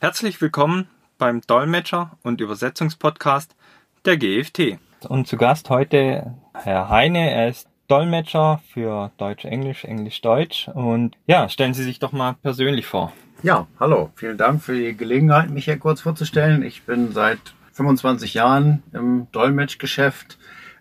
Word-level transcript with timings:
Herzlich 0.00 0.40
willkommen 0.40 0.86
beim 1.18 1.40
Dolmetscher- 1.40 2.12
und 2.22 2.40
Übersetzungspodcast 2.40 3.56
der 4.04 4.16
GFT. 4.16 4.78
Und 5.08 5.26
zu 5.26 5.36
Gast 5.36 5.70
heute 5.70 6.36
Herr 6.54 6.88
Heine. 6.88 7.32
Er 7.32 7.48
ist 7.48 7.68
Dolmetscher 7.88 8.60
für 8.72 9.10
Deutsch-Englisch, 9.16 9.84
Englisch-Deutsch. 9.84 10.68
Und 10.68 11.16
ja, 11.26 11.48
stellen 11.48 11.74
Sie 11.74 11.82
sich 11.82 11.98
doch 11.98 12.12
mal 12.12 12.34
persönlich 12.34 12.86
vor. 12.86 13.12
Ja, 13.42 13.66
hallo. 13.80 14.10
Vielen 14.14 14.38
Dank 14.38 14.62
für 14.62 14.78
die 14.78 14.96
Gelegenheit, 14.96 15.50
mich 15.50 15.64
hier 15.64 15.80
kurz 15.80 16.02
vorzustellen. 16.02 16.62
Ich 16.62 16.84
bin 16.84 17.10
seit 17.10 17.40
25 17.72 18.34
Jahren 18.34 18.84
im 18.92 19.26
Dolmetschgeschäft 19.32 20.38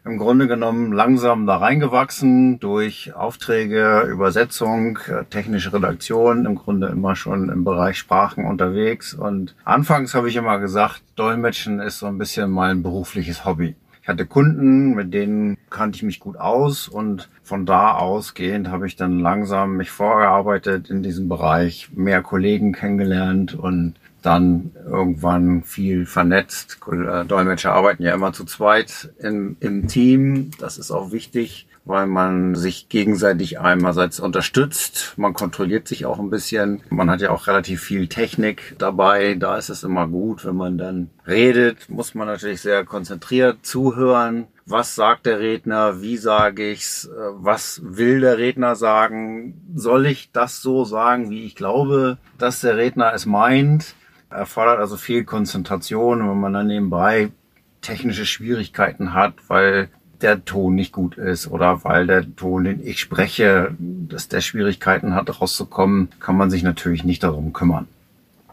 im 0.08 0.18
Grunde 0.18 0.48
genommen 0.48 0.94
langsam 0.94 1.46
da 1.46 1.58
reingewachsen 1.58 2.60
durch 2.60 3.14
Aufträge, 3.14 4.08
Übersetzung, 4.10 4.98
äh, 5.08 5.26
technische 5.26 5.74
Redaktion, 5.74 6.46
im 6.46 6.56
Grunde 6.56 6.88
immer 6.88 7.16
schon 7.16 7.50
im 7.50 7.64
Bereich 7.64 7.98
Sprachen 7.98 8.46
unterwegs. 8.46 9.14
Und 9.14 9.56
anfangs 9.66 10.16
habe 10.16 10.30
ich 10.30 10.36
immer 10.38 10.60
gesagt, 10.60 11.04
Dolmetschen 11.16 11.80
ist 11.80 12.00
so 12.00 12.06
ein 12.06 12.18
bisschen 12.18 12.50
mein 12.50 12.84
berufliches 12.84 13.46
Hobby. 13.46 13.76
Ich 14.02 14.08
hatte 14.08 14.26
Kunden, 14.26 14.96
mit 14.96 15.14
denen 15.14 15.58
kannte 15.70 15.98
ich 15.98 16.04
mich 16.04 16.22
gut 16.22 16.38
aus 16.38 16.88
und 16.88 17.28
von 17.44 17.66
da 17.66 17.92
ausgehend 17.92 18.70
habe 18.70 18.88
ich 18.88 18.96
dann 18.96 19.20
langsam 19.20 19.76
mich 19.76 19.92
vorgearbeitet 19.92 20.90
in 20.90 21.04
diesem 21.04 21.28
Bereich, 21.28 21.90
mehr 21.94 22.22
Kollegen 22.22 22.72
kennengelernt 22.72 23.54
und 23.54 23.96
dann 24.22 24.72
irgendwann 24.86 25.64
viel 25.64 26.06
vernetzt. 26.06 26.80
Dolmetscher 27.28 27.74
arbeiten 27.74 28.04
ja 28.04 28.14
immer 28.14 28.34
zu 28.34 28.46
zweit 28.46 29.14
im, 29.20 29.58
im 29.60 29.88
Team. 29.88 30.52
Das 30.60 30.78
ist 30.78 30.92
auch 30.92 31.12
wichtig, 31.12 31.68
weil 31.86 32.08
man 32.08 32.56
sich 32.56 32.90
gegenseitig 32.90 33.60
einerseits 33.60 34.20
unterstützt. 34.20 35.14
Man 35.18 35.34
kontrolliert 35.34 35.88
sich 35.88 36.06
auch 36.06 36.20
ein 36.20 36.30
bisschen. 36.30 36.82
Man 36.90 37.10
hat 37.10 37.22
ja 37.22 37.32
auch 37.32 37.48
relativ 37.48 37.82
viel 37.82 38.08
Technik 38.08 38.76
dabei. 38.78 39.36
Da 39.36 39.58
ist 39.58 39.70
es 39.70 39.84
immer 39.84 40.08
gut, 40.08 40.46
wenn 40.46 40.56
man 40.56 40.78
dann 40.78 41.10
redet, 41.26 41.90
muss 41.90 42.14
man 42.14 42.28
natürlich 42.28 42.62
sehr 42.62 42.84
konzentriert 42.86 43.60
zuhören. 43.66 44.48
Was 44.66 44.96
sagt 44.96 45.26
der 45.26 45.40
Redner? 45.40 46.02
Wie 46.02 46.18
sage 46.18 46.72
ich's? 46.72 47.10
Was 47.32 47.82
will 47.84 48.20
der 48.20 48.38
Redner 48.38 48.76
sagen? 48.76 49.62
Soll 49.74 50.08
ich 50.08 50.32
das 50.34 50.62
so 50.62 50.84
sagen, 50.84 51.30
wie 51.30 51.46
ich 51.46 51.56
glaube, 51.56 52.18
dass 52.38 52.60
der 52.60 52.76
Redner 52.76 53.14
es 53.14 53.26
meint? 53.26 53.96
Erfordert 54.30 54.80
also 54.80 54.98
viel 54.98 55.24
Konzentration, 55.24 56.28
wenn 56.28 56.40
man 56.40 56.54
dann 56.54 56.68
nebenbei 56.68 57.32
technische 57.82 58.26
Schwierigkeiten 58.26 59.14
hat, 59.14 59.34
weil 59.48 59.90
der 60.22 60.44
Ton 60.44 60.76
nicht 60.76 60.92
gut 60.92 61.18
ist 61.18 61.48
oder 61.48 61.84
weil 61.84 62.08
der 62.08 62.36
Ton, 62.36 62.64
den 62.64 62.86
ich 62.86 63.00
spreche, 63.00 63.76
dass 63.80 64.28
der 64.28 64.42
Schwierigkeiten 64.42 65.14
hat, 65.14 65.42
rauszukommen, 65.42 66.10
kann 66.20 66.36
man 66.36 66.50
sich 66.50 66.64
natürlich 66.64 67.04
nicht 67.04 67.24
darum 67.24 67.54
kümmern. 67.54 67.88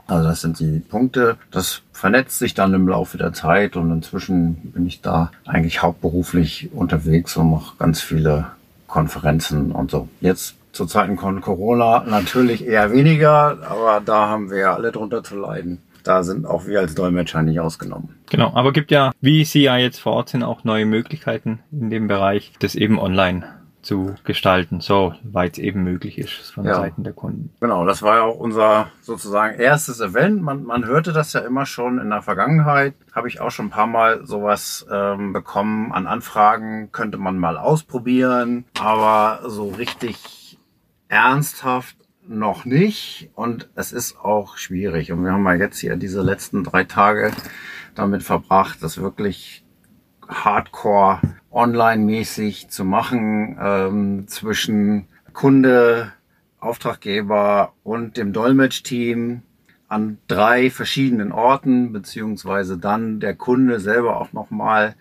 Also 0.06 0.28
das 0.28 0.42
sind 0.42 0.60
die 0.60 0.80
Punkte. 0.80 1.38
Das 1.50 1.80
vernetzt 1.92 2.38
sich 2.38 2.52
dann 2.52 2.74
im 2.74 2.86
Laufe 2.86 3.16
der 3.16 3.32
Zeit 3.32 3.76
und 3.76 3.90
inzwischen 3.90 4.56
bin 4.72 4.86
ich 4.86 5.00
da 5.00 5.30
eigentlich 5.46 5.82
hauptberuflich 5.82 6.70
unterwegs 6.72 7.36
und 7.36 7.50
mache 7.50 7.76
ganz 7.78 8.02
viele 8.02 8.48
Konferenzen 8.86 9.72
und 9.72 9.90
so. 9.90 10.08
Jetzt 10.20 10.56
zu 10.74 10.86
Zeiten 10.86 11.18
von 11.18 11.40
Corona 11.40 12.04
natürlich 12.06 12.66
eher 12.66 12.92
weniger, 12.92 13.58
aber 13.68 14.02
da 14.04 14.28
haben 14.28 14.50
wir 14.50 14.58
ja 14.58 14.74
alle 14.74 14.92
drunter 14.92 15.22
zu 15.22 15.38
leiden. 15.38 15.82
Da 16.02 16.22
sind 16.22 16.44
auch 16.44 16.66
wir 16.66 16.80
als 16.80 16.94
Dolmetscher 16.94 17.40
nicht 17.40 17.60
ausgenommen. 17.60 18.16
Genau, 18.28 18.52
aber 18.54 18.72
gibt 18.72 18.90
ja, 18.90 19.12
wie 19.22 19.44
Sie 19.44 19.62
ja 19.62 19.78
jetzt 19.78 20.00
vor 20.00 20.12
Ort 20.12 20.28
sind, 20.28 20.42
auch 20.42 20.62
neue 20.62 20.84
Möglichkeiten 20.84 21.60
in 21.72 21.88
dem 21.88 22.08
Bereich, 22.08 22.52
das 22.58 22.74
eben 22.74 22.98
online 22.98 23.44
zu 23.80 24.14
gestalten, 24.24 24.80
so 24.80 25.14
weit 25.22 25.54
es 25.54 25.58
eben 25.58 25.84
möglich 25.84 26.18
ist 26.18 26.52
von 26.52 26.64
ja. 26.64 26.76
Seiten 26.76 27.04
der 27.04 27.12
Kunden. 27.12 27.54
Genau, 27.60 27.86
das 27.86 28.02
war 28.02 28.16
ja 28.16 28.22
auch 28.22 28.38
unser 28.38 28.88
sozusagen 29.02 29.58
erstes 29.58 30.00
Event. 30.00 30.42
Man, 30.42 30.64
man 30.64 30.86
hörte 30.86 31.12
das 31.12 31.32
ja 31.34 31.40
immer 31.40 31.66
schon 31.66 31.98
in 31.98 32.10
der 32.10 32.22
Vergangenheit. 32.22 32.94
Habe 33.14 33.28
ich 33.28 33.40
auch 33.40 33.50
schon 33.50 33.66
ein 33.66 33.70
paar 33.70 33.86
Mal 33.86 34.26
sowas 34.26 34.86
ähm, 34.90 35.32
bekommen 35.32 35.92
an 35.92 36.06
Anfragen, 36.06 36.90
könnte 36.92 37.18
man 37.18 37.38
mal 37.38 37.56
ausprobieren, 37.56 38.64
aber 38.78 39.40
so 39.46 39.68
richtig 39.68 40.43
ernsthaft 41.14 41.96
noch 42.26 42.64
nicht 42.64 43.30
und 43.36 43.70
es 43.76 43.92
ist 43.92 44.18
auch 44.18 44.56
schwierig. 44.56 45.12
Und 45.12 45.22
wir 45.22 45.30
haben 45.30 45.44
ja 45.44 45.54
jetzt 45.54 45.78
hier 45.78 45.96
diese 45.96 46.22
letzten 46.22 46.64
drei 46.64 46.82
Tage 46.82 47.30
damit 47.94 48.24
verbracht, 48.24 48.82
das 48.82 48.98
wirklich 48.98 49.64
hardcore 50.26 51.20
online-mäßig 51.52 52.68
zu 52.68 52.84
machen 52.84 53.56
ähm, 53.60 54.26
zwischen 54.26 55.06
Kunde, 55.32 56.12
Auftraggeber 56.58 57.74
und 57.84 58.16
dem 58.16 58.32
Dolmetsch-Team 58.32 59.42
an 59.86 60.18
drei 60.26 60.68
verschiedenen 60.68 61.30
Orten, 61.30 61.92
beziehungsweise 61.92 62.76
dann 62.76 63.20
der 63.20 63.36
Kunde 63.36 63.78
selber 63.78 64.20
auch 64.20 64.32
nochmal 64.32 64.96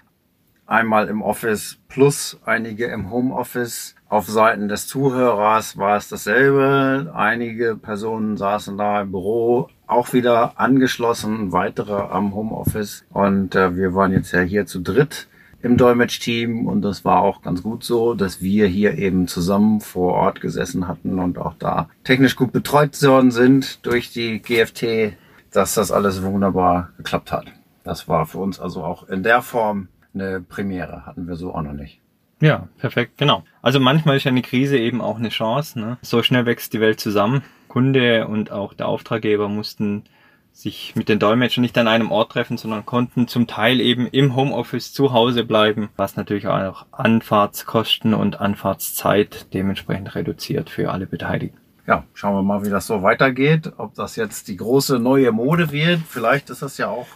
einmal 0.67 1.07
im 1.07 1.23
Office 1.23 1.79
plus 1.87 2.39
einige 2.45 2.85
im 2.85 3.09
Homeoffice. 3.09 3.95
Auf 4.13 4.27
Seiten 4.27 4.67
des 4.67 4.85
Zuhörers 4.85 5.75
war 5.75 5.97
es 5.97 6.07
dasselbe. 6.07 7.11
Einige 7.15 7.75
Personen 7.75 8.37
saßen 8.37 8.77
da 8.77 9.01
im 9.01 9.09
Büro, 9.09 9.69
auch 9.87 10.13
wieder 10.13 10.59
angeschlossen, 10.59 11.51
weitere 11.51 11.95
am 11.95 12.35
Homeoffice. 12.35 13.05
Und 13.09 13.55
äh, 13.55 13.75
wir 13.75 13.95
waren 13.95 14.11
jetzt 14.11 14.31
ja 14.31 14.41
hier 14.41 14.67
zu 14.67 14.81
dritt 14.81 15.27
im 15.63 15.77
Dolmetsch-Team 15.77 16.67
und 16.67 16.83
das 16.83 17.03
war 17.03 17.23
auch 17.23 17.41
ganz 17.41 17.63
gut 17.63 17.83
so, 17.83 18.13
dass 18.13 18.39
wir 18.39 18.67
hier 18.67 18.99
eben 18.99 19.27
zusammen 19.27 19.81
vor 19.81 20.13
Ort 20.13 20.41
gesessen 20.41 20.87
hatten 20.87 21.17
und 21.17 21.39
auch 21.39 21.55
da 21.57 21.89
technisch 22.03 22.35
gut 22.35 22.51
betreut 22.51 23.01
worden 23.01 23.31
sind 23.31 23.83
durch 23.83 24.11
die 24.13 24.43
GFT, 24.43 25.17
dass 25.49 25.73
das 25.73 25.91
alles 25.91 26.21
wunderbar 26.21 26.89
geklappt 26.97 27.31
hat. 27.31 27.47
Das 27.83 28.07
war 28.07 28.27
für 28.27 28.37
uns 28.37 28.59
also 28.59 28.83
auch 28.83 29.09
in 29.09 29.23
der 29.23 29.41
Form 29.41 29.87
eine 30.13 30.39
Premiere. 30.39 31.07
Hatten 31.07 31.27
wir 31.27 31.35
so 31.35 31.55
auch 31.55 31.63
noch 31.63 31.73
nicht. 31.73 31.99
Ja, 32.41 32.67
perfekt, 32.77 33.17
genau. 33.17 33.43
Also 33.61 33.79
manchmal 33.79 34.17
ist 34.17 34.27
eine 34.27 34.41
Krise 34.41 34.77
eben 34.77 35.01
auch 35.01 35.17
eine 35.17 35.29
Chance. 35.29 35.79
Ne? 35.79 35.97
So 36.01 36.23
schnell 36.23 36.45
wächst 36.45 36.73
die 36.73 36.81
Welt 36.81 36.99
zusammen. 36.99 37.43
Kunde 37.67 38.27
und 38.27 38.51
auch 38.51 38.73
der 38.73 38.87
Auftraggeber 38.87 39.47
mussten 39.47 40.03
sich 40.51 40.95
mit 40.95 41.09
den 41.09 41.19
Dolmetschern 41.19 41.63
nicht 41.63 41.77
an 41.77 41.87
einem 41.87 42.11
Ort 42.11 42.33
treffen, 42.33 42.57
sondern 42.57 42.85
konnten 42.85 43.27
zum 43.27 43.47
Teil 43.47 43.81
eben 43.81 44.07
im 44.07 44.35
Homeoffice 44.35 44.93
zu 44.93 45.11
Hause 45.11 45.43
bleiben, 45.43 45.89
was 45.97 46.15
natürlich 46.15 46.47
auch 46.47 46.85
Anfahrtskosten 46.91 48.13
und 48.13 48.39
Anfahrtszeit 48.39 49.47
dementsprechend 49.53 50.13
reduziert 50.13 50.69
für 50.69 50.91
alle 50.91 51.07
Beteiligten. 51.07 51.57
Ja, 51.87 52.05
schauen 52.13 52.35
wir 52.35 52.43
mal, 52.43 52.63
wie 52.63 52.69
das 52.69 52.87
so 52.87 53.01
weitergeht. 53.01 53.73
Ob 53.77 53.95
das 53.95 54.15
jetzt 54.15 54.47
die 54.47 54.55
große 54.55 54.99
neue 54.99 55.31
Mode 55.31 55.71
wird. 55.71 55.99
Vielleicht 56.07 56.49
ist 56.49 56.61
das 56.61 56.77
ja 56.77 56.87
auch 56.87 57.07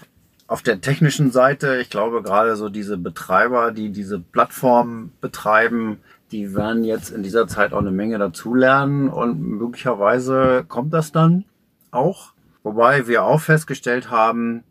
auf 0.47 0.61
der 0.61 0.79
technischen 0.79 1.31
Seite, 1.31 1.77
ich 1.77 1.89
glaube 1.89 2.23
gerade 2.23 2.55
so 2.55 2.69
diese 2.69 2.97
Betreiber, 2.97 3.71
die 3.71 3.91
diese 3.91 4.19
Plattform 4.19 5.11
betreiben, 5.19 5.99
die 6.31 6.55
werden 6.55 6.83
jetzt 6.83 7.09
in 7.09 7.21
dieser 7.21 7.47
Zeit 7.47 7.73
auch 7.73 7.79
eine 7.79 7.91
Menge 7.91 8.17
dazulernen 8.17 9.09
und 9.09 9.41
möglicherweise 9.41 10.65
kommt 10.67 10.93
das 10.93 11.11
dann 11.11 11.45
auch. 11.91 12.33
Wobei 12.63 13.07
wir 13.07 13.23
auch 13.23 13.41
festgestellt 13.41 14.09
haben, 14.09 14.63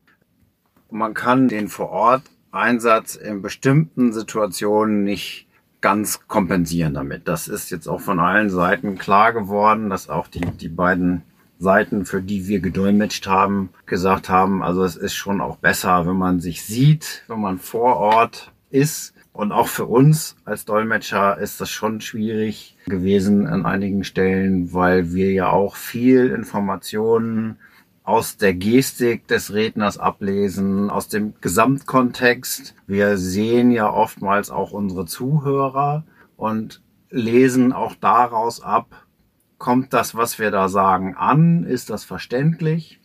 man 0.91 1.15
kann 1.15 1.49
den 1.49 1.69
vor 1.69 1.91
Ort 1.91 2.23
Einsatz 2.53 3.15
in 3.15 3.43
bestimmten 3.43 4.13
Situationen 4.13 5.05
nicht 5.05 5.47
ganz 5.81 6.27
kompensieren 6.27 6.95
damit. 6.95 7.29
Das 7.29 7.49
ist 7.49 7.71
jetzt 7.71 7.87
auch 7.87 8.01
von 8.01 8.19
allen 8.19 8.51
Seiten 8.51 8.97
klar 8.99 9.33
geworden, 9.33 9.91
dass 9.91 10.09
auch 10.09 10.27
die, 10.27 10.41
die 10.41 10.69
beiden 10.69 11.23
Seiten, 11.59 12.05
für 12.05 12.23
die 12.23 12.49
wir 12.49 12.61
gedolmetscht 12.61 13.27
haben, 13.27 13.71
gesagt 13.87 14.29
haben, 14.29 14.63
also 14.63 14.85
es 14.85 14.97
ist 14.97 15.15
schon 15.15 15.41
auch 15.41 15.57
besser, 15.57 16.07
wenn 16.07 16.17
man 16.17 16.41
sich 16.41 16.63
sieht, 16.63 17.23
wenn 17.29 17.41
man 17.41 17.59
vor 17.59 17.97
Ort 17.97 18.53
ist. 18.71 19.15
Und 19.33 19.53
auch 19.53 19.69
für 19.69 19.85
uns 19.85 20.37
als 20.47 20.65
Dolmetscher 20.65 21.37
ist 21.37 21.61
das 21.61 21.69
schon 21.69 22.01
schwierig 22.01 22.75
gewesen 22.87 23.47
an 23.47 23.67
einigen 23.67 24.03
Stellen, 24.03 24.73
weil 24.73 25.13
wir 25.13 25.31
ja 25.31 25.51
auch 25.51 25.77
viel 25.77 26.29
Informationen 26.29 27.59
aus 28.03 28.37
der 28.39 28.55
Gestik 28.55 29.27
des 29.27 29.53
Redners 29.53 29.99
ablesen, 29.99 30.89
aus 30.89 31.09
dem 31.09 31.35
Gesamtkontext. 31.41 32.75
Wir 32.87 33.19
sehen 33.19 33.73
ja 33.73 33.93
oftmals 33.93 34.51
auch 34.51 34.71
unsere 34.71 35.05
Zuhörer 35.05 36.05
und 36.37 36.81
lesen 37.11 37.73
auch 37.73 37.95
daraus 37.95 38.63
ab, 38.63 39.06
kommt 39.59 39.93
das, 39.93 40.15
was 40.15 40.39
wir 40.39 40.51
da 40.51 40.69
sagen, 40.69 41.15
an? 41.15 41.65
Ist 41.65 41.91
das 41.91 42.05
verständlich? 42.05 43.01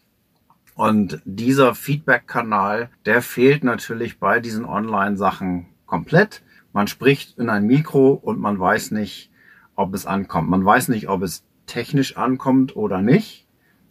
Und 0.75 1.21
dieser 1.25 1.75
Feedback-Kanal, 1.75 2.89
der 3.05 3.21
fehlt 3.21 3.63
natürlich 3.63 4.19
bei 4.19 4.39
diesen 4.39 4.65
Online-Sachen 4.65 5.67
komplett. 5.85 6.41
Man 6.73 6.87
spricht 6.87 7.37
in 7.37 7.49
ein 7.49 7.67
Mikro 7.67 8.13
und 8.13 8.39
man 8.39 8.59
weiß 8.59 8.91
nicht, 8.91 9.29
ob 9.75 9.93
es 9.93 10.05
ankommt. 10.05 10.49
Man 10.49 10.63
weiß 10.63 10.87
nicht, 10.87 11.09
ob 11.09 11.21
es 11.21 11.43
technisch 11.65 12.17
ankommt 12.17 12.75
oder 12.75 13.01
nicht. 13.01 13.45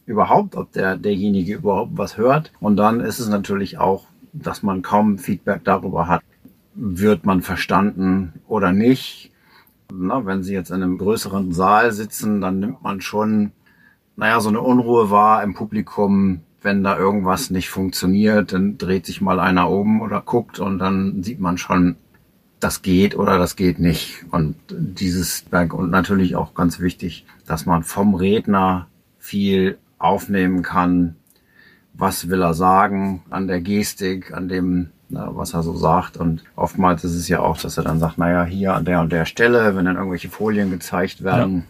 Überhaupt, 0.06 0.56
ob 0.56 0.72
der, 0.72 0.96
derjenige 0.96 1.54
überhaupt 1.54 1.92
was 1.96 2.16
hört. 2.16 2.52
Und 2.60 2.76
dann 2.76 3.00
ist 3.00 3.20
es 3.20 3.28
natürlich 3.28 3.78
auch, 3.78 4.06
dass 4.32 4.62
man 4.62 4.82
kaum 4.82 5.18
Feedback 5.18 5.62
darüber 5.64 6.08
hat. 6.08 6.22
Wird 6.74 7.24
man 7.24 7.42
verstanden 7.42 8.32
oder 8.48 8.72
nicht? 8.72 9.29
Na, 9.92 10.24
wenn 10.24 10.42
Sie 10.42 10.54
jetzt 10.54 10.70
in 10.70 10.82
einem 10.82 10.98
größeren 10.98 11.52
Saal 11.52 11.92
sitzen, 11.92 12.40
dann 12.40 12.60
nimmt 12.60 12.82
man 12.82 13.00
schon, 13.00 13.52
naja, 14.16 14.40
so 14.40 14.48
eine 14.48 14.60
Unruhe 14.60 15.10
wahr 15.10 15.42
im 15.42 15.54
Publikum, 15.54 16.40
wenn 16.62 16.84
da 16.84 16.98
irgendwas 16.98 17.50
nicht 17.50 17.70
funktioniert, 17.70 18.52
dann 18.52 18.76
dreht 18.76 19.06
sich 19.06 19.20
mal 19.20 19.40
einer 19.40 19.70
um 19.70 20.00
oder 20.00 20.20
guckt 20.20 20.58
und 20.58 20.78
dann 20.78 21.22
sieht 21.22 21.40
man 21.40 21.58
schon, 21.58 21.96
das 22.60 22.82
geht 22.82 23.16
oder 23.16 23.38
das 23.38 23.56
geht 23.56 23.78
nicht. 23.78 24.24
Und 24.30 24.56
dieses, 24.68 25.44
und 25.50 25.90
natürlich 25.90 26.36
auch 26.36 26.54
ganz 26.54 26.78
wichtig, 26.78 27.24
dass 27.46 27.64
man 27.66 27.82
vom 27.82 28.14
Redner 28.14 28.88
viel 29.18 29.78
aufnehmen 29.98 30.62
kann. 30.62 31.16
Was 31.94 32.28
will 32.28 32.42
er 32.42 32.54
sagen 32.54 33.22
an 33.30 33.46
der 33.46 33.60
Gestik, 33.60 34.32
an 34.32 34.48
dem, 34.48 34.90
was 35.10 35.54
er 35.54 35.62
so 35.62 35.76
sagt. 35.76 36.16
Und 36.16 36.44
oftmals 36.56 37.04
ist 37.04 37.14
es 37.14 37.28
ja 37.28 37.40
auch, 37.40 37.58
dass 37.58 37.76
er 37.76 37.84
dann 37.84 37.98
sagt, 37.98 38.18
naja, 38.18 38.44
hier 38.44 38.74
an 38.74 38.84
der 38.84 39.00
und 39.00 39.12
der 39.12 39.24
Stelle, 39.24 39.76
wenn 39.76 39.84
dann 39.84 39.96
irgendwelche 39.96 40.28
Folien 40.28 40.70
gezeigt 40.70 41.22
werden. 41.24 41.56
Ja. 41.56 41.62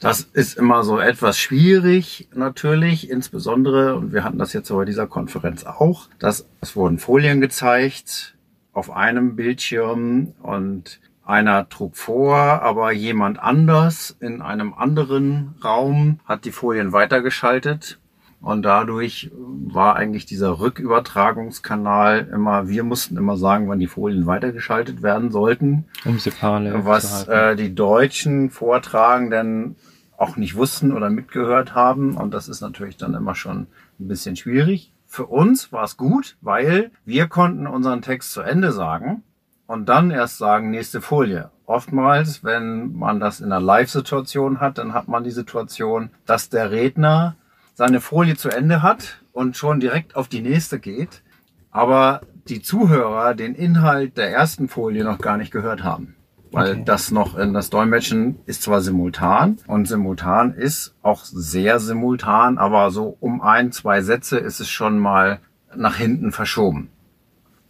Das 0.00 0.20
ist 0.20 0.56
immer 0.56 0.84
so 0.84 1.00
etwas 1.00 1.38
schwierig, 1.38 2.28
natürlich, 2.32 3.10
insbesondere, 3.10 3.96
und 3.96 4.12
wir 4.12 4.22
hatten 4.22 4.38
das 4.38 4.52
jetzt 4.52 4.68
bei 4.68 4.84
dieser 4.84 5.08
Konferenz 5.08 5.64
auch, 5.64 6.08
dass 6.20 6.46
es 6.60 6.76
wurden 6.76 6.98
Folien 6.98 7.40
gezeigt, 7.40 8.36
auf 8.72 8.92
einem 8.92 9.34
Bildschirm 9.34 10.34
und 10.40 11.00
einer 11.24 11.68
trug 11.68 11.96
vor, 11.96 12.36
aber 12.36 12.92
jemand 12.92 13.40
anders 13.40 14.16
in 14.20 14.40
einem 14.40 14.72
anderen 14.72 15.56
Raum 15.62 16.20
hat 16.24 16.44
die 16.44 16.52
Folien 16.52 16.92
weitergeschaltet. 16.92 17.98
Und 18.40 18.62
dadurch 18.62 19.30
war 19.34 19.96
eigentlich 19.96 20.24
dieser 20.24 20.60
Rückübertragungskanal 20.60 22.28
immer, 22.32 22.68
wir 22.68 22.84
mussten 22.84 23.16
immer 23.16 23.36
sagen, 23.36 23.68
wann 23.68 23.80
die 23.80 23.88
Folien 23.88 24.26
weitergeschaltet 24.26 25.02
werden 25.02 25.32
sollten. 25.32 25.86
Um 26.04 26.18
sie 26.18 26.30
parallel 26.30 26.84
Was 26.84 27.26
äh, 27.26 27.56
die 27.56 27.74
deutschen 27.74 28.50
Vortragenden 28.50 29.76
auch 30.16 30.36
nicht 30.36 30.56
wussten 30.56 30.92
oder 30.92 31.10
mitgehört 31.10 31.74
haben. 31.74 32.16
Und 32.16 32.32
das 32.32 32.48
ist 32.48 32.60
natürlich 32.60 32.96
dann 32.96 33.14
immer 33.14 33.34
schon 33.34 33.66
ein 33.98 34.08
bisschen 34.08 34.36
schwierig. 34.36 34.92
Für 35.06 35.26
uns 35.26 35.72
war 35.72 35.84
es 35.84 35.96
gut, 35.96 36.36
weil 36.40 36.90
wir 37.04 37.28
konnten 37.28 37.66
unseren 37.66 38.02
Text 38.02 38.32
zu 38.32 38.42
Ende 38.42 38.72
sagen 38.72 39.22
und 39.66 39.88
dann 39.88 40.10
erst 40.10 40.38
sagen, 40.38 40.70
nächste 40.70 41.00
Folie. 41.00 41.50
Oftmals, 41.66 42.44
wenn 42.44 42.94
man 42.94 43.20
das 43.20 43.40
in 43.40 43.46
einer 43.46 43.60
Live-Situation 43.60 44.60
hat, 44.60 44.78
dann 44.78 44.94
hat 44.94 45.08
man 45.08 45.24
die 45.24 45.30
Situation, 45.30 46.10
dass 46.26 46.48
der 46.48 46.70
Redner 46.70 47.36
seine 47.78 48.00
Folie 48.00 48.36
zu 48.36 48.48
Ende 48.48 48.82
hat 48.82 49.22
und 49.32 49.56
schon 49.56 49.78
direkt 49.78 50.16
auf 50.16 50.26
die 50.26 50.42
nächste 50.42 50.80
geht, 50.80 51.22
aber 51.70 52.22
die 52.48 52.60
Zuhörer 52.60 53.36
den 53.36 53.54
Inhalt 53.54 54.18
der 54.18 54.32
ersten 54.32 54.68
Folie 54.68 55.04
noch 55.04 55.18
gar 55.18 55.36
nicht 55.36 55.52
gehört 55.52 55.84
haben 55.84 56.16
weil 56.50 56.72
okay. 56.72 56.82
das 56.86 57.10
noch 57.10 57.36
in 57.36 57.52
das 57.52 57.70
Dolmetschen 57.70 58.38
ist 58.46 58.62
zwar 58.62 58.80
simultan 58.80 59.58
und 59.66 59.86
simultan 59.86 60.54
ist 60.54 60.94
auch 61.02 61.24
sehr 61.24 61.78
simultan, 61.78 62.56
aber 62.56 62.90
so 62.90 63.16
um 63.20 63.42
ein, 63.42 63.70
zwei 63.70 64.00
Sätze 64.00 64.38
ist 64.38 64.58
es 64.58 64.70
schon 64.70 64.98
mal 64.98 65.40
nach 65.76 65.96
hinten 65.96 66.32
verschoben. 66.32 66.88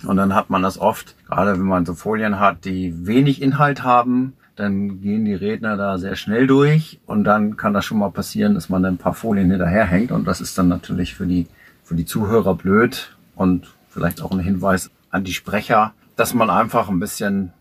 Und 0.06 0.16
dann 0.16 0.32
hat 0.32 0.48
man 0.48 0.62
das 0.62 0.78
oft, 0.78 1.16
gerade 1.26 1.58
wenn 1.58 1.66
man 1.66 1.84
so 1.84 1.94
Folien 1.94 2.38
hat, 2.38 2.64
die 2.64 3.06
wenig 3.06 3.42
Inhalt 3.42 3.82
haben, 3.82 4.34
dann 4.58 5.00
gehen 5.00 5.24
die 5.24 5.34
Redner 5.34 5.76
da 5.76 5.98
sehr 5.98 6.16
schnell 6.16 6.48
durch 6.48 6.98
und 7.06 7.22
dann 7.22 7.56
kann 7.56 7.74
das 7.74 7.84
schon 7.84 7.98
mal 7.98 8.10
passieren, 8.10 8.54
dass 8.54 8.68
man 8.68 8.84
ein 8.84 8.98
paar 8.98 9.14
Folien 9.14 9.50
hinterherhängt 9.50 10.10
und 10.10 10.24
das 10.24 10.40
ist 10.40 10.58
dann 10.58 10.66
natürlich 10.66 11.14
für 11.14 11.26
die, 11.26 11.46
für 11.84 11.94
die 11.94 12.04
Zuhörer 12.04 12.56
blöd 12.56 13.16
und 13.36 13.68
vielleicht 13.88 14.20
auch 14.20 14.32
ein 14.32 14.40
Hinweis 14.40 14.90
an 15.10 15.22
die 15.22 15.32
Sprecher, 15.32 15.94
dass 16.16 16.34
man 16.34 16.50
einfach 16.50 16.88
ein 16.88 16.98
bisschen 16.98 17.52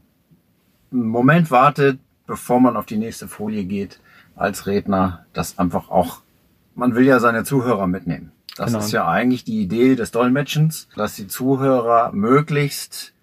einen 0.91 1.07
Moment 1.07 1.51
wartet, 1.51 1.99
bevor 2.25 2.59
man 2.59 2.75
auf 2.75 2.87
die 2.87 2.97
nächste 2.97 3.27
Folie 3.27 3.65
geht 3.65 3.99
als 4.35 4.65
Redner, 4.65 5.25
das 5.33 5.59
einfach 5.59 5.89
auch, 5.89 6.21
man 6.73 6.95
will 6.95 7.05
ja 7.05 7.19
seine 7.19 7.43
Zuhörer 7.43 7.85
mitnehmen. 7.85 8.31
Das 8.55 8.71
genau. 8.71 8.79
ist 8.79 8.91
ja 8.91 9.07
eigentlich 9.07 9.43
die 9.43 9.61
Idee 9.61 9.95
des 9.95 10.09
Dolmetschens, 10.09 10.89
dass 10.95 11.15
die 11.15 11.27
Zuhörer 11.27 12.11
möglichst 12.11 13.13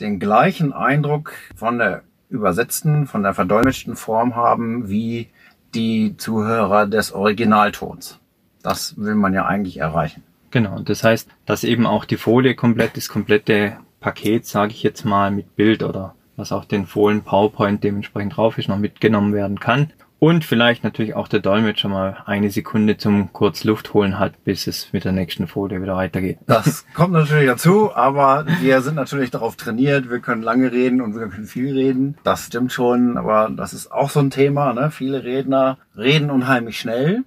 den 0.00 0.20
gleichen 0.20 0.72
Eindruck 0.72 1.32
von 1.56 1.78
der 1.78 2.02
übersetzten, 2.28 3.06
von 3.06 3.22
der 3.22 3.34
verdolmetschten 3.34 3.96
Form 3.96 4.34
haben 4.36 4.88
wie 4.88 5.28
die 5.74 6.16
Zuhörer 6.16 6.86
des 6.86 7.12
Originaltons. 7.12 8.18
Das 8.62 8.96
will 8.98 9.14
man 9.14 9.34
ja 9.34 9.46
eigentlich 9.46 9.78
erreichen. 9.78 10.22
Genau, 10.50 10.80
das 10.80 11.04
heißt, 11.04 11.28
dass 11.44 11.64
eben 11.64 11.86
auch 11.86 12.04
die 12.04 12.16
Folie 12.16 12.54
komplett, 12.54 12.96
das 12.96 13.08
komplette 13.08 13.76
Paket, 14.00 14.46
sage 14.46 14.72
ich 14.72 14.82
jetzt 14.82 15.04
mal, 15.04 15.30
mit 15.30 15.56
Bild 15.56 15.82
oder 15.82 16.14
was 16.36 16.52
auch 16.52 16.64
den 16.64 16.86
Fohlen 16.86 17.22
PowerPoint 17.22 17.82
dementsprechend 17.82 18.36
drauf 18.36 18.58
ist, 18.58 18.68
noch 18.68 18.78
mitgenommen 18.78 19.32
werden 19.32 19.58
kann. 19.58 19.92
Und 20.18 20.44
vielleicht 20.44 20.82
natürlich 20.82 21.14
auch 21.14 21.28
der 21.28 21.40
Dolmetscher 21.40 21.88
mal 21.88 22.16
eine 22.24 22.50
Sekunde 22.50 22.96
zum 22.96 23.32
kurz 23.34 23.64
Luft 23.64 23.92
holen 23.92 24.18
hat, 24.18 24.44
bis 24.44 24.66
es 24.66 24.92
mit 24.92 25.04
der 25.04 25.12
nächsten 25.12 25.46
Folie 25.46 25.82
wieder 25.82 25.94
weitergeht. 25.94 26.38
Das 26.46 26.86
kommt 26.94 27.12
natürlich 27.12 27.46
dazu, 27.46 27.94
aber 27.94 28.46
wir 28.60 28.80
sind 28.80 28.94
natürlich 28.94 29.30
darauf 29.30 29.56
trainiert. 29.56 30.08
Wir 30.08 30.20
können 30.20 30.42
lange 30.42 30.72
reden 30.72 31.02
und 31.02 31.14
wir 31.14 31.28
können 31.28 31.44
viel 31.44 31.72
reden. 31.72 32.16
Das 32.24 32.46
stimmt 32.46 32.72
schon, 32.72 33.18
aber 33.18 33.50
das 33.54 33.74
ist 33.74 33.92
auch 33.92 34.08
so 34.08 34.20
ein 34.20 34.30
Thema. 34.30 34.72
Ne? 34.72 34.90
Viele 34.90 35.22
Redner 35.22 35.76
reden 35.96 36.30
unheimlich 36.30 36.78
schnell 36.78 37.24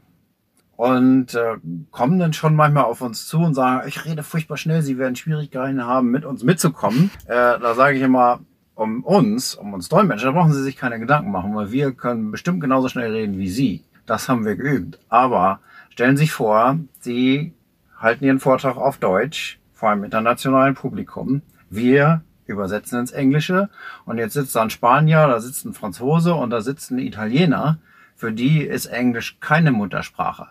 und 0.79 1.35
äh, 1.35 1.57
kommen 1.91 2.19
dann 2.19 2.31
schon 2.33 2.55
manchmal 2.55 2.85
auf 2.85 3.01
uns 3.01 3.27
zu 3.27 3.39
und 3.39 3.53
sagen, 3.53 3.85
ich 3.87 4.05
rede 4.05 4.23
furchtbar 4.23 4.57
schnell, 4.57 4.81
sie 4.81 4.97
werden 4.97 5.17
Schwierigkeiten 5.17 5.85
haben, 5.85 6.09
mit 6.09 6.23
uns 6.23 6.43
mitzukommen. 6.43 7.11
Äh, 7.25 7.59
da 7.59 7.75
sage 7.75 7.97
ich 7.97 8.01
immer, 8.01 8.39
um 8.79 9.03
uns, 9.03 9.55
um 9.55 9.73
uns 9.73 9.89
Dolmetscher, 9.89 10.27
da 10.27 10.31
brauchen 10.31 10.53
Sie 10.53 10.63
sich 10.63 10.77
keine 10.77 10.99
Gedanken 10.99 11.31
machen, 11.31 11.53
weil 11.53 11.71
wir 11.71 11.91
können 11.91 12.31
bestimmt 12.31 12.61
genauso 12.61 12.87
schnell 12.87 13.11
reden 13.11 13.37
wie 13.37 13.49
Sie. 13.49 13.83
Das 14.05 14.29
haben 14.29 14.45
wir 14.45 14.55
geübt. 14.55 14.99
Aber 15.09 15.59
stellen 15.89 16.15
Sie 16.15 16.23
sich 16.23 16.31
vor, 16.31 16.79
Sie 16.99 17.53
halten 17.97 18.23
Ihren 18.23 18.39
Vortrag 18.39 18.77
auf 18.77 18.97
Deutsch 18.97 19.59
vor 19.73 19.89
einem 19.89 20.05
internationalen 20.05 20.75
Publikum. 20.75 21.41
Wir 21.69 22.21
übersetzen 22.45 22.99
ins 22.99 23.11
Englische 23.11 23.69
und 24.05 24.17
jetzt 24.17 24.33
sitzt 24.33 24.55
da 24.55 24.61
ein 24.61 24.69
Spanier, 24.69 25.27
da 25.27 25.39
sitzt 25.39 25.65
ein 25.65 25.73
Franzose 25.73 26.33
und 26.33 26.49
da 26.49 26.61
sitzt 26.61 26.89
ein 26.91 26.99
Italiener. 26.99 27.79
Für 28.15 28.31
die 28.31 28.63
ist 28.63 28.85
Englisch 28.87 29.37
keine 29.39 29.71
Muttersprache. 29.71 30.47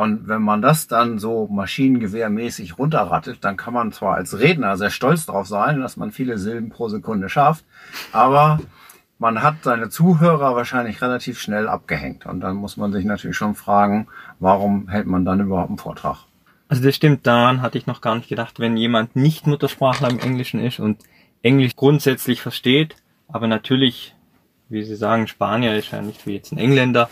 Und 0.00 0.28
wenn 0.28 0.40
man 0.40 0.62
das 0.62 0.86
dann 0.86 1.18
so 1.18 1.46
maschinengewehrmäßig 1.48 2.78
runterrattet, 2.78 3.44
dann 3.44 3.58
kann 3.58 3.74
man 3.74 3.92
zwar 3.92 4.14
als 4.14 4.38
Redner 4.38 4.78
sehr 4.78 4.88
stolz 4.88 5.26
drauf 5.26 5.46
sein, 5.46 5.82
dass 5.82 5.98
man 5.98 6.10
viele 6.10 6.38
Silben 6.38 6.70
pro 6.70 6.88
Sekunde 6.88 7.28
schafft, 7.28 7.66
aber 8.10 8.60
man 9.18 9.42
hat 9.42 9.56
seine 9.62 9.90
Zuhörer 9.90 10.56
wahrscheinlich 10.56 11.02
relativ 11.02 11.38
schnell 11.38 11.68
abgehängt. 11.68 12.24
Und 12.24 12.40
dann 12.40 12.56
muss 12.56 12.78
man 12.78 12.92
sich 12.92 13.04
natürlich 13.04 13.36
schon 13.36 13.54
fragen, 13.54 14.06
warum 14.38 14.88
hält 14.88 15.06
man 15.06 15.26
dann 15.26 15.40
überhaupt 15.40 15.68
einen 15.68 15.76
Vortrag? 15.76 16.24
Also 16.70 16.82
das 16.82 16.96
stimmt, 16.96 17.26
daran 17.26 17.60
hatte 17.60 17.76
ich 17.76 17.86
noch 17.86 18.00
gar 18.00 18.14
nicht 18.14 18.30
gedacht, 18.30 18.58
wenn 18.58 18.78
jemand 18.78 19.16
nicht 19.16 19.46
Muttersprachler 19.46 20.08
im 20.08 20.18
Englischen 20.18 20.60
ist 20.60 20.80
und 20.80 21.04
Englisch 21.42 21.76
grundsätzlich 21.76 22.40
versteht, 22.40 22.96
aber 23.28 23.48
natürlich, 23.48 24.14
wie 24.70 24.82
Sie 24.82 24.96
sagen, 24.96 25.26
Spanier 25.26 25.76
ist 25.76 25.90
ja 25.90 26.00
nicht 26.00 26.26
wie 26.26 26.36
jetzt 26.36 26.52
ein 26.52 26.58
Engländer, 26.58 27.10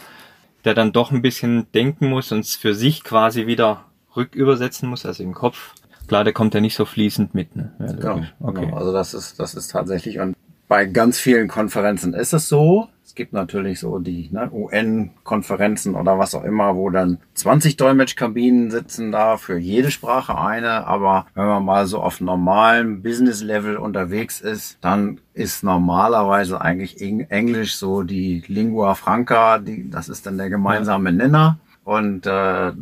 der 0.64 0.74
dann 0.74 0.92
doch 0.92 1.10
ein 1.10 1.22
bisschen 1.22 1.70
denken 1.72 2.08
muss 2.08 2.32
und 2.32 2.40
es 2.40 2.56
für 2.56 2.74
sich 2.74 3.04
quasi 3.04 3.46
wieder 3.46 3.84
rückübersetzen 4.16 4.88
muss, 4.88 5.06
also 5.06 5.22
im 5.22 5.34
Kopf. 5.34 5.74
Klar, 6.06 6.24
der 6.24 6.32
kommt 6.32 6.54
ja 6.54 6.60
nicht 6.60 6.74
so 6.74 6.84
fließend 6.84 7.34
mit. 7.34 7.54
Ne? 7.54 7.72
Ja, 7.78 7.92
genau, 7.92 8.26
okay. 8.40 8.64
Genau. 8.64 8.76
Also 8.76 8.92
das 8.92 9.14
ist, 9.14 9.38
das 9.38 9.54
ist 9.54 9.68
tatsächlich, 9.68 10.18
und 10.18 10.34
bei 10.66 10.86
ganz 10.86 11.18
vielen 11.18 11.48
Konferenzen 11.48 12.14
ist 12.14 12.32
es 12.32 12.48
so, 12.48 12.88
gibt 13.14 13.32
natürlich 13.32 13.80
so 13.80 13.98
die 13.98 14.28
ne, 14.32 14.50
UN-Konferenzen 14.52 15.94
oder 15.94 16.18
was 16.18 16.34
auch 16.34 16.44
immer, 16.44 16.76
wo 16.76 16.90
dann 16.90 17.18
20 17.34 17.76
Dolmetschkabinen 17.76 18.70
sitzen 18.70 19.12
da, 19.12 19.36
für 19.36 19.58
jede 19.58 19.90
Sprache 19.90 20.38
eine. 20.38 20.86
Aber 20.86 21.26
wenn 21.34 21.46
man 21.46 21.64
mal 21.64 21.86
so 21.86 22.00
auf 22.00 22.20
normalem 22.20 23.02
Business-Level 23.02 23.76
unterwegs 23.76 24.40
ist, 24.40 24.78
dann 24.80 25.20
ist 25.34 25.62
normalerweise 25.62 26.60
eigentlich 26.60 27.00
Englisch 27.00 27.76
so 27.76 28.02
die 28.02 28.42
Lingua 28.46 28.94
Franca, 28.94 29.58
die, 29.58 29.88
das 29.90 30.08
ist 30.08 30.26
dann 30.26 30.38
der 30.38 30.50
gemeinsame 30.50 31.12
Nenner. 31.12 31.58
Und 31.84 32.26
äh, 32.26 32.72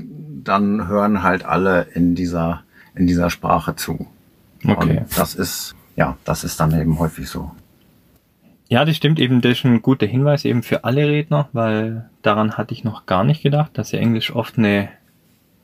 dann 0.42 0.88
hören 0.88 1.22
halt 1.22 1.44
alle 1.44 1.82
in 1.94 2.14
dieser, 2.14 2.62
in 2.94 3.06
dieser 3.06 3.30
Sprache 3.30 3.76
zu. 3.76 4.06
Okay. 4.66 5.00
Und 5.00 5.18
das 5.18 5.34
ist, 5.34 5.74
ja, 5.94 6.16
das 6.24 6.44
ist 6.44 6.58
dann 6.58 6.78
eben 6.78 6.98
häufig 6.98 7.28
so. 7.28 7.52
Ja, 8.68 8.84
das 8.84 8.96
stimmt 8.96 9.20
eben, 9.20 9.40
das 9.40 9.58
ist 9.58 9.64
ein 9.64 9.82
guter 9.82 10.06
Hinweis 10.06 10.44
eben 10.44 10.62
für 10.62 10.84
alle 10.84 11.06
Redner, 11.08 11.48
weil 11.52 12.08
daran 12.22 12.56
hatte 12.56 12.74
ich 12.74 12.82
noch 12.82 13.06
gar 13.06 13.22
nicht 13.22 13.42
gedacht, 13.42 13.70
dass 13.74 13.92
ja 13.92 14.00
Englisch 14.00 14.34
oft 14.34 14.58
eine 14.58 14.88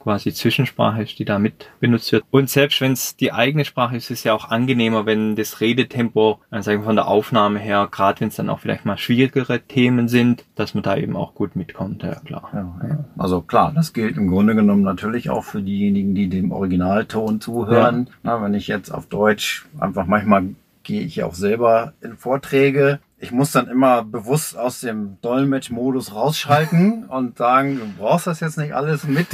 quasi 0.02 0.32
Zwischensprache 0.32 1.02
ist, 1.02 1.18
die 1.18 1.24
da 1.24 1.38
mit 1.38 1.70
benutzt 1.78 2.10
wird. 2.10 2.24
Und 2.30 2.50
selbst 2.50 2.80
wenn 2.80 2.92
es 2.92 3.16
die 3.16 3.32
eigene 3.32 3.64
Sprache 3.64 3.96
ist, 3.96 4.10
ist 4.10 4.18
es 4.18 4.24
ja 4.24 4.34
auch 4.34 4.50
angenehmer, 4.50 5.06
wenn 5.06 5.36
das 5.36 5.60
Redetempo, 5.60 6.40
also 6.50 6.66
sagen 6.66 6.80
wir 6.80 6.86
von 6.86 6.96
der 6.96 7.06
Aufnahme 7.06 7.60
her, 7.60 7.88
gerade 7.90 8.20
wenn 8.20 8.28
es 8.28 8.36
dann 8.36 8.50
auch 8.50 8.58
vielleicht 8.58 8.84
mal 8.84 8.98
schwierigere 8.98 9.60
Themen 9.60 10.08
sind, 10.08 10.44
dass 10.56 10.74
man 10.74 10.82
da 10.82 10.96
eben 10.96 11.16
auch 11.16 11.34
gut 11.34 11.54
mitkommt, 11.54 12.02
ja 12.02 12.16
klar. 12.16 12.50
Ja, 12.52 13.04
also 13.16 13.42
klar, 13.42 13.72
das 13.74 13.92
gilt 13.92 14.16
im 14.16 14.28
Grunde 14.28 14.56
genommen 14.56 14.82
natürlich 14.82 15.30
auch 15.30 15.44
für 15.44 15.62
diejenigen, 15.62 16.14
die 16.14 16.28
dem 16.28 16.50
Originalton 16.50 17.40
zuhören. 17.40 18.06
Ja. 18.08 18.14
Na, 18.24 18.42
wenn 18.42 18.54
ich 18.54 18.66
jetzt 18.66 18.90
auf 18.90 19.06
Deutsch 19.06 19.66
einfach 19.78 20.06
manchmal 20.06 20.48
gehe 20.82 21.02
ich 21.02 21.22
auch 21.22 21.34
selber 21.34 21.94
in 22.00 22.16
Vorträge. 22.16 23.00
ich 23.18 23.30
muss 23.30 23.52
dann 23.52 23.68
immer 23.68 24.02
bewusst 24.02 24.58
aus 24.58 24.80
dem 24.80 25.18
Dolmetsch-Modus 25.22 26.12
rausschalten 26.12 27.04
und 27.08 27.38
sagen, 27.38 27.78
du 27.78 28.02
brauchst 28.02 28.26
das 28.26 28.40
jetzt 28.40 28.58
nicht 28.58 28.74
alles 28.74 29.04
mit 29.04 29.28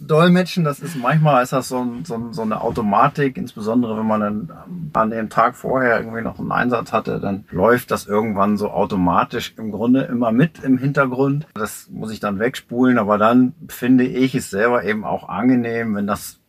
Dolmetschen. 0.00 0.64
Das 0.64 0.80
ist 0.80 0.96
manchmal 0.96 1.42
ist 1.42 1.52
das 1.52 1.68
so, 1.68 1.86
so, 2.04 2.32
so 2.32 2.42
eine 2.42 2.62
Automatik, 2.62 3.36
insbesondere 3.36 3.98
wenn 3.98 4.06
man 4.06 4.20
dann 4.20 4.50
an 4.94 5.10
dem 5.10 5.28
Tag 5.28 5.54
vorher 5.54 6.00
irgendwie 6.00 6.22
noch 6.22 6.38
einen 6.38 6.50
Einsatz 6.50 6.92
hatte, 6.92 7.20
dann 7.20 7.44
läuft 7.50 7.90
das 7.90 8.06
irgendwann 8.06 8.56
so 8.56 8.70
automatisch 8.70 9.52
im 9.58 9.70
Grunde 9.70 10.02
immer 10.02 10.32
mit 10.32 10.64
im 10.64 10.78
Hintergrund. 10.78 11.46
Das 11.54 11.88
muss 11.90 12.12
ich 12.12 12.20
dann 12.20 12.38
wegspulen, 12.38 12.96
aber 12.98 13.18
dann 13.18 13.52
finde 13.68 14.04
ich 14.04 14.34
es 14.34 14.48
selber 14.48 14.82
eben 14.84 15.04
auch 15.04 15.28
angenehm, 15.28 15.94
wenn 15.94 16.06
das 16.06 16.39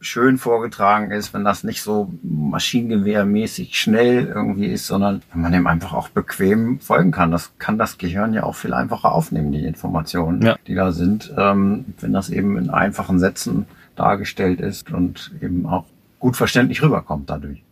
schön 0.00 0.38
vorgetragen 0.38 1.10
ist, 1.10 1.34
wenn 1.34 1.44
das 1.44 1.64
nicht 1.64 1.82
so 1.82 2.12
maschinengewehrmäßig 2.22 3.78
schnell 3.78 4.26
irgendwie 4.26 4.66
ist, 4.66 4.86
sondern 4.86 5.22
wenn 5.32 5.42
man 5.42 5.52
dem 5.52 5.66
einfach 5.66 5.92
auch 5.92 6.08
bequem 6.08 6.80
folgen 6.80 7.10
kann. 7.10 7.30
Das 7.30 7.52
kann 7.58 7.78
das 7.78 7.98
Gehirn 7.98 8.32
ja 8.32 8.44
auch 8.44 8.54
viel 8.54 8.72
einfacher 8.72 9.12
aufnehmen, 9.12 9.52
die 9.52 9.64
Informationen, 9.64 10.42
ja. 10.42 10.56
die 10.66 10.74
da 10.74 10.92
sind, 10.92 11.32
ähm, 11.36 11.86
wenn 12.00 12.12
das 12.12 12.30
eben 12.30 12.56
in 12.56 12.70
einfachen 12.70 13.18
Sätzen 13.18 13.66
dargestellt 13.96 14.60
ist 14.60 14.92
und 14.92 15.32
eben 15.40 15.66
auch 15.66 15.84
gut 16.20 16.36
verständlich 16.36 16.82
rüberkommt 16.82 17.28
dadurch. 17.30 17.62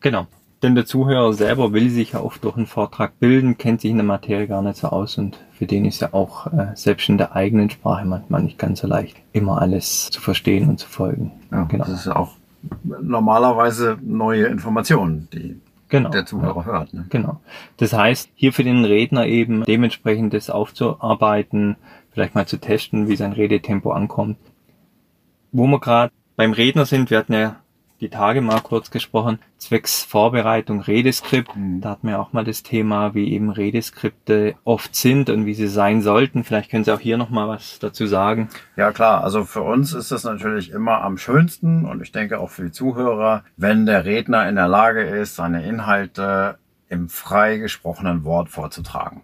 Genau. 0.00 0.26
Denn 0.64 0.74
der 0.74 0.86
Zuhörer 0.86 1.34
selber 1.34 1.74
will 1.74 1.90
sich 1.90 2.12
ja 2.12 2.20
oft 2.20 2.42
durch 2.42 2.56
einen 2.56 2.64
Vortrag 2.64 3.20
bilden, 3.20 3.58
kennt 3.58 3.82
sich 3.82 3.90
in 3.90 3.98
der 3.98 4.06
Materie 4.06 4.46
gar 4.46 4.62
nicht 4.62 4.78
so 4.78 4.88
aus 4.88 5.18
und 5.18 5.38
für 5.52 5.66
den 5.66 5.84
ist 5.84 6.00
ja 6.00 6.14
auch 6.14 6.46
äh, 6.46 6.68
selbst 6.74 7.06
in 7.10 7.18
der 7.18 7.36
eigenen 7.36 7.68
Sprache 7.68 8.06
manchmal 8.06 8.42
nicht 8.42 8.58
ganz 8.58 8.80
so 8.80 8.86
leicht, 8.86 9.14
immer 9.34 9.60
alles 9.60 10.08
zu 10.10 10.22
verstehen 10.22 10.70
und 10.70 10.78
zu 10.80 10.88
folgen. 10.88 11.32
Ja, 11.52 11.64
genau. 11.64 11.84
Das 11.84 11.92
ist 11.92 12.06
ja 12.06 12.16
auch 12.16 12.30
normalerweise 12.82 13.98
neue 14.00 14.46
Informationen, 14.46 15.28
die 15.34 15.60
genau, 15.90 16.08
der 16.08 16.24
Zuhörer 16.24 16.60
ja, 16.60 16.64
hört. 16.64 16.94
Ne? 16.94 17.04
Genau. 17.10 17.40
Das 17.76 17.92
heißt, 17.92 18.30
hier 18.34 18.54
für 18.54 18.64
den 18.64 18.86
Redner 18.86 19.26
eben 19.26 19.64
dementsprechend 19.64 20.32
das 20.32 20.48
aufzuarbeiten, 20.48 21.76
vielleicht 22.12 22.34
mal 22.34 22.46
zu 22.46 22.56
testen, 22.56 23.06
wie 23.06 23.16
sein 23.16 23.34
Redetempo 23.34 23.92
ankommt. 23.92 24.38
Wo 25.52 25.66
wir 25.66 25.78
gerade 25.78 26.10
beim 26.36 26.54
Redner 26.54 26.86
sind, 26.86 27.10
wir 27.10 27.18
hatten 27.18 27.34
ja 27.34 27.56
die 28.04 28.10
Tage 28.10 28.42
mal 28.42 28.60
kurz 28.60 28.90
gesprochen, 28.90 29.38
zwecks 29.56 30.02
Vorbereitung 30.02 30.80
Redeskript. 30.80 31.56
Mhm. 31.56 31.80
Da 31.80 31.90
hatten 31.90 32.08
wir 32.08 32.20
auch 32.20 32.32
mal 32.34 32.44
das 32.44 32.62
Thema, 32.62 33.14
wie 33.14 33.32
eben 33.32 33.50
Redeskripte 33.50 34.54
oft 34.64 34.94
sind 34.94 35.30
und 35.30 35.46
wie 35.46 35.54
sie 35.54 35.68
sein 35.68 36.02
sollten. 36.02 36.44
Vielleicht 36.44 36.70
können 36.70 36.84
Sie 36.84 36.92
auch 36.92 37.00
hier 37.00 37.16
nochmal 37.16 37.48
was 37.48 37.78
dazu 37.78 38.06
sagen. 38.06 38.50
Ja 38.76 38.92
klar, 38.92 39.24
also 39.24 39.44
für 39.44 39.62
uns 39.62 39.94
ist 39.94 40.10
es 40.10 40.24
natürlich 40.24 40.70
immer 40.70 41.00
am 41.00 41.16
schönsten 41.16 41.86
und 41.86 42.02
ich 42.02 42.12
denke 42.12 42.38
auch 42.38 42.50
für 42.50 42.64
die 42.64 42.72
Zuhörer, 42.72 43.42
wenn 43.56 43.86
der 43.86 44.04
Redner 44.04 44.48
in 44.48 44.56
der 44.56 44.68
Lage 44.68 45.02
ist, 45.02 45.36
seine 45.36 45.66
Inhalte 45.66 46.58
im 46.88 47.08
frei 47.08 47.56
gesprochenen 47.56 48.24
Wort 48.24 48.50
vorzutragen. 48.50 49.22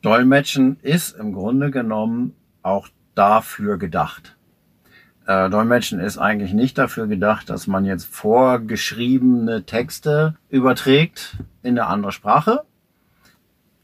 Dolmetschen 0.00 0.78
ist 0.80 1.16
im 1.16 1.34
Grunde 1.34 1.70
genommen 1.70 2.34
auch 2.62 2.88
dafür 3.14 3.76
gedacht. 3.76 4.36
Äh, 5.26 5.50
Dolmetschen 5.50 6.00
ist 6.00 6.18
eigentlich 6.18 6.52
nicht 6.52 6.78
dafür 6.78 7.06
gedacht, 7.06 7.48
dass 7.48 7.66
man 7.66 7.84
jetzt 7.84 8.06
vorgeschriebene 8.06 9.64
Texte 9.64 10.36
überträgt 10.48 11.36
in 11.62 11.78
eine 11.78 11.86
andere 11.86 12.12
Sprache. 12.12 12.64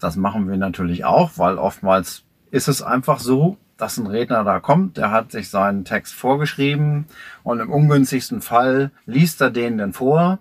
Das 0.01 0.17
machen 0.17 0.49
wir 0.49 0.57
natürlich 0.57 1.05
auch, 1.05 1.33
weil 1.37 1.59
oftmals 1.59 2.25
ist 2.51 2.69
es 2.69 2.83
einfach 2.83 3.19
so, 3.21 3.57
dass 3.77 3.97
ein 3.97 4.09
Redner 4.09 4.43
da 4.43 4.59
kommt, 4.59 4.97
der 4.97 5.13
hat 5.13 5.31
sich 5.31 5.51
seinen 5.51 5.85
Text 5.85 6.15
vorgeschrieben 6.15 7.07
und 7.45 7.61
im 7.61 7.71
ungünstigsten 7.71 8.41
Fall 8.41 8.91
liest 9.07 9.41
er 9.41 9.51
den 9.51 9.79
denn 9.79 9.93
vor 9.93 10.41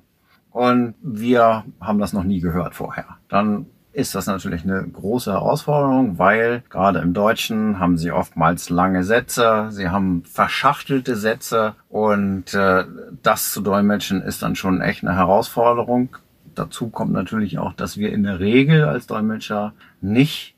und 0.51 0.96
wir 1.01 1.63
haben 1.80 2.00
das 2.00 2.13
noch 2.13 2.24
nie 2.24 2.39
gehört 2.39 2.74
vorher. 2.74 3.18
Dann 3.30 3.68
ist 3.98 4.13
das 4.13 4.27
natürlich 4.27 4.63
eine 4.63 4.84
große 4.84 5.32
Herausforderung, 5.32 6.20
weil 6.20 6.62
gerade 6.70 7.00
im 7.00 7.16
Deutschen 7.16 7.80
haben 7.80 7.98
sie 7.98 8.12
oftmals 8.12 8.70
lange 8.70 9.04
Sätze, 9.04 9.70
sie 9.72 9.89
haben 9.89 10.22
verschachtelte 10.24 11.16
Sätze 11.16 11.74
und 11.89 12.54
äh, 12.54 12.86
das 13.24 13.51
zu 13.51 13.62
dolmetschen 13.62 14.22
ist 14.22 14.44
dann 14.44 14.56
schon 14.56 14.82
echt 14.82 15.04
eine 15.04 15.16
Herausforderung. 15.16 16.10
Dazu 16.54 16.89
kommt 16.89 17.12
natürlich 17.12 17.58
auch, 17.58 17.74
dass 17.74 17.98
wir 17.98 18.13
in 18.13 18.22
der 18.22 18.39
Regel 18.39 18.84
als 18.84 19.08
Dolmetscher 19.08 19.74
nicht 20.00 20.54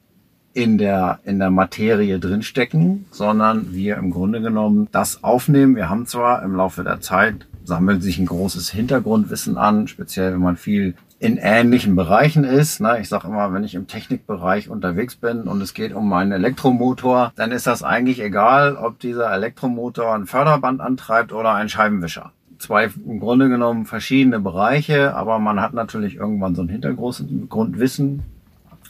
in 0.53 0.77
der, 0.77 1.19
in 1.23 1.39
der 1.39 1.49
Materie 1.49 2.19
drinstecken, 2.19 3.05
sondern 3.09 3.71
wir 3.71 3.95
im 3.95 4.11
Grunde 4.11 4.41
genommen 4.41 4.89
das 4.91 5.23
aufnehmen. 5.23 5.77
Wir 5.77 5.89
haben 5.89 6.07
zwar 6.07 6.43
im 6.43 6.55
Laufe 6.55 6.83
der 6.83 6.99
Zeit 6.99 7.47
sammelt 7.63 8.03
sich 8.03 8.17
ein 8.19 8.25
großes 8.25 8.69
Hintergrundwissen 8.71 9.57
an, 9.57 9.87
speziell 9.87 10.33
wenn 10.33 10.41
man 10.41 10.57
viel 10.57 10.95
in 11.19 11.35
ähnlichen 11.37 11.95
Bereichen 11.97 12.45
ist. 12.45 12.79
Ne? 12.79 12.99
Ich 13.01 13.09
sage 13.09 13.27
immer, 13.27 13.53
wenn 13.53 13.65
ich 13.65 13.75
im 13.75 13.87
Technikbereich 13.87 14.69
unterwegs 14.69 15.17
bin 15.17 15.43
und 15.43 15.61
es 15.61 15.73
geht 15.73 15.93
um 15.93 16.11
einen 16.13 16.31
Elektromotor, 16.31 17.33
dann 17.35 17.51
ist 17.51 17.67
das 17.67 17.83
eigentlich 17.83 18.21
egal, 18.21 18.77
ob 18.77 18.99
dieser 18.99 19.31
Elektromotor 19.31 20.15
ein 20.15 20.25
Förderband 20.25 20.79
antreibt 20.79 21.33
oder 21.33 21.53
ein 21.53 21.67
Scheibenwischer. 21.67 22.31
Zwei 22.57 22.89
im 23.05 23.19
Grunde 23.19 23.49
genommen 23.49 23.85
verschiedene 23.85 24.39
Bereiche, 24.39 25.15
aber 25.15 25.39
man 25.39 25.61
hat 25.61 25.73
natürlich 25.73 26.15
irgendwann 26.15 26.55
so 26.55 26.61
ein 26.61 26.69
Hintergrundwissen 26.69 28.23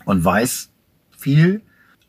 und 0.06 0.26
weiß 0.26 0.72
viel. 1.18 1.62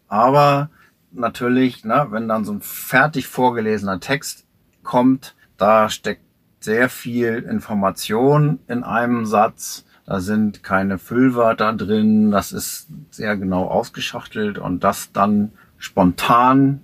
Aber 0.09 0.69
natürlich, 1.13 1.85
ne, 1.85 2.07
wenn 2.11 2.29
dann 2.29 2.45
so 2.45 2.53
ein 2.53 2.61
fertig 2.61 3.27
vorgelesener 3.27 4.01
Text 4.01 4.47
kommt, 4.83 5.35
da 5.57 5.89
steckt 5.89 6.23
sehr 6.61 6.91
viel 6.91 7.47
Information 7.51 8.59
in 8.69 8.83
einem 8.85 9.25
Satz 9.25 9.85
da 10.11 10.19
sind 10.19 10.65
keine 10.65 10.99
Füllwörter 10.99 11.73
drin. 11.73 12.33
Das 12.33 12.51
ist 12.51 12.89
sehr 13.13 13.37
genau 13.37 13.67
ausgeschachtelt 13.69 14.59
und 14.59 14.83
das 14.83 15.13
dann 15.13 15.53
spontan 15.79 16.81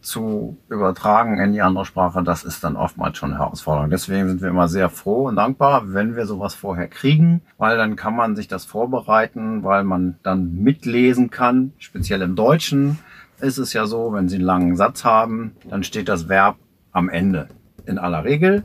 zu 0.00 0.56
übertragen 0.70 1.38
in 1.38 1.52
die 1.52 1.60
andere 1.60 1.84
Sprache, 1.84 2.22
das 2.22 2.44
ist 2.44 2.64
dann 2.64 2.76
oftmals 2.76 3.18
schon 3.18 3.32
eine 3.32 3.40
Herausforderung. 3.40 3.90
Deswegen 3.90 4.28
sind 4.28 4.40
wir 4.40 4.48
immer 4.48 4.66
sehr 4.66 4.88
froh 4.88 5.28
und 5.28 5.36
dankbar, 5.36 5.92
wenn 5.92 6.16
wir 6.16 6.24
sowas 6.24 6.54
vorher 6.54 6.88
kriegen, 6.88 7.42
weil 7.58 7.76
dann 7.76 7.96
kann 7.96 8.16
man 8.16 8.34
sich 8.34 8.48
das 8.48 8.64
vorbereiten, 8.64 9.62
weil 9.62 9.84
man 9.84 10.16
dann 10.22 10.54
mitlesen 10.54 11.28
kann. 11.28 11.74
Speziell 11.76 12.22
im 12.22 12.34
Deutschen 12.34 12.98
ist 13.42 13.58
es 13.58 13.74
ja 13.74 13.84
so, 13.84 14.14
wenn 14.14 14.30
Sie 14.30 14.36
einen 14.36 14.46
langen 14.46 14.76
Satz 14.76 15.04
haben, 15.04 15.52
dann 15.68 15.84
steht 15.84 16.08
das 16.08 16.30
Verb 16.30 16.56
am 16.92 17.10
Ende. 17.10 17.48
In 17.84 17.98
aller 17.98 18.24
Regel. 18.24 18.64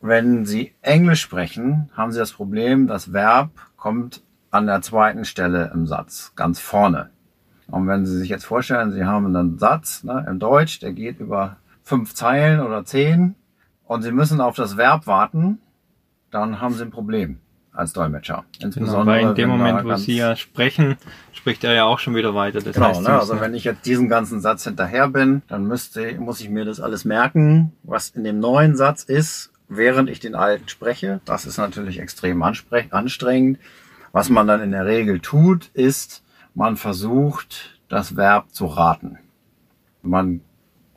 Wenn 0.00 0.46
Sie 0.46 0.74
Englisch 0.80 1.20
sprechen, 1.20 1.90
haben 1.96 2.12
Sie 2.12 2.18
das 2.18 2.32
Problem, 2.32 2.86
das 2.86 3.12
Verb 3.12 3.50
kommt 3.76 4.22
an 4.50 4.66
der 4.66 4.80
zweiten 4.80 5.24
Stelle 5.24 5.70
im 5.74 5.86
Satz, 5.86 6.32
ganz 6.36 6.60
vorne. 6.60 7.10
Und 7.70 7.86
wenn 7.86 8.06
Sie 8.06 8.16
sich 8.16 8.28
jetzt 8.28 8.46
vorstellen, 8.46 8.92
Sie 8.92 9.04
haben 9.04 9.26
einen 9.26 9.58
Satz 9.58 10.04
ne, 10.04 10.24
im 10.28 10.38
Deutsch, 10.38 10.80
der 10.80 10.92
geht 10.92 11.20
über 11.20 11.56
fünf 11.82 12.14
Zeilen 12.14 12.60
oder 12.60 12.84
zehn 12.84 13.34
und 13.84 14.02
Sie 14.02 14.12
müssen 14.12 14.40
auf 14.40 14.56
das 14.56 14.76
Verb 14.76 15.06
warten, 15.06 15.58
dann 16.30 16.60
haben 16.60 16.74
Sie 16.74 16.82
ein 16.82 16.90
Problem 16.90 17.38
als 17.72 17.92
Dolmetscher. 17.92 18.44
Insbesondere 18.60 19.04
genau, 19.04 19.06
weil 19.06 19.30
in 19.30 19.34
dem 19.34 19.48
Moment, 19.50 19.84
wo 19.84 19.96
Sie 19.96 20.16
ja 20.16 20.36
sprechen, 20.36 20.96
spricht 21.32 21.64
er 21.64 21.74
ja 21.74 21.84
auch 21.84 21.98
schon 21.98 22.14
wieder 22.14 22.34
weiter. 22.34 22.60
Das 22.60 22.74
genau, 22.74 22.88
heißt, 22.88 23.02
ne, 23.02 23.18
also 23.18 23.40
wenn 23.40 23.54
ich 23.54 23.64
jetzt 23.64 23.84
diesen 23.84 24.08
ganzen 24.08 24.40
Satz 24.40 24.64
hinterher 24.64 25.08
bin, 25.08 25.42
dann 25.48 25.64
müsste, 25.64 26.14
muss 26.18 26.40
ich 26.40 26.50
mir 26.50 26.64
das 26.64 26.80
alles 26.80 27.04
merken, 27.04 27.72
was 27.82 28.10
in 28.10 28.24
dem 28.24 28.38
neuen 28.38 28.76
Satz 28.76 29.02
ist 29.02 29.52
während 29.68 30.10
ich 30.10 30.20
den 30.20 30.34
alten 30.34 30.68
spreche. 30.68 31.20
Das 31.24 31.46
ist 31.46 31.58
natürlich 31.58 31.98
extrem 32.00 32.42
anstrengend. 32.42 33.58
Was 34.12 34.30
man 34.30 34.46
dann 34.46 34.62
in 34.62 34.72
der 34.72 34.86
Regel 34.86 35.20
tut, 35.20 35.66
ist, 35.74 36.24
man 36.54 36.76
versucht, 36.76 37.78
das 37.88 38.16
Verb 38.16 38.52
zu 38.52 38.66
raten. 38.66 39.18
Man 40.02 40.40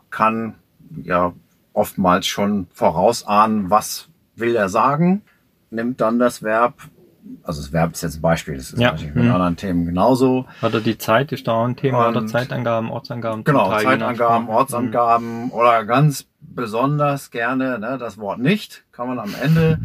kann 0.10 0.56
ja 1.04 1.34
oftmals 1.74 2.28
schon 2.28 2.68
vorausahnen, 2.74 3.70
was 3.70 4.10
will 4.36 4.56
er 4.56 4.70
sagen, 4.70 5.22
nimmt 5.70 6.01
dann 6.01 6.20
das 6.20 6.42
Verb 6.42 6.74
also 7.44 7.62
das 7.62 7.72
Verb 7.72 7.94
ist 7.94 8.01
jetzt 8.01 8.18
ein 8.18 8.22
Beispiel, 8.22 8.56
das 8.56 8.74
ist 8.74 8.80
ja. 8.80 8.92
natürlich 8.92 9.13
mit 9.13 9.25
mhm. 9.25 9.32
anderen 9.32 9.56
Themen 9.56 9.86
genauso. 9.86 10.46
Hat 10.62 10.74
er 10.74 10.82
die 10.82 10.98
Zeit, 10.98 11.32
ist 11.32 11.48
da 11.48 11.63
ein 11.63 11.75
Thema, 11.75 12.10
oder 12.10 12.25
Zeitangaben, 12.25 12.90
Ortsangaben? 12.90 13.44
Genau, 13.44 13.70
Zeitangaben, 13.80 14.50
Ortsangaben 14.50 15.46
mhm. 15.46 15.51
oder 15.51 15.86
ganz 15.86 16.25
besonders 16.55 17.31
gerne 17.31 17.79
ne, 17.79 17.98
das 17.98 18.17
Wort 18.17 18.39
nicht, 18.39 18.84
kann 18.91 19.08
man 19.08 19.20
am 19.20 19.34
Ende 19.41 19.79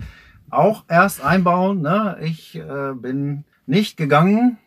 auch 0.50 0.85
erst 0.88 1.25
einbauen. 1.25 1.82
Ne? 1.82 2.16
Ich 2.23 2.56
äh, 2.56 2.92
bin 2.94 3.44
nicht 3.66 3.96
gegangen. 3.96 4.58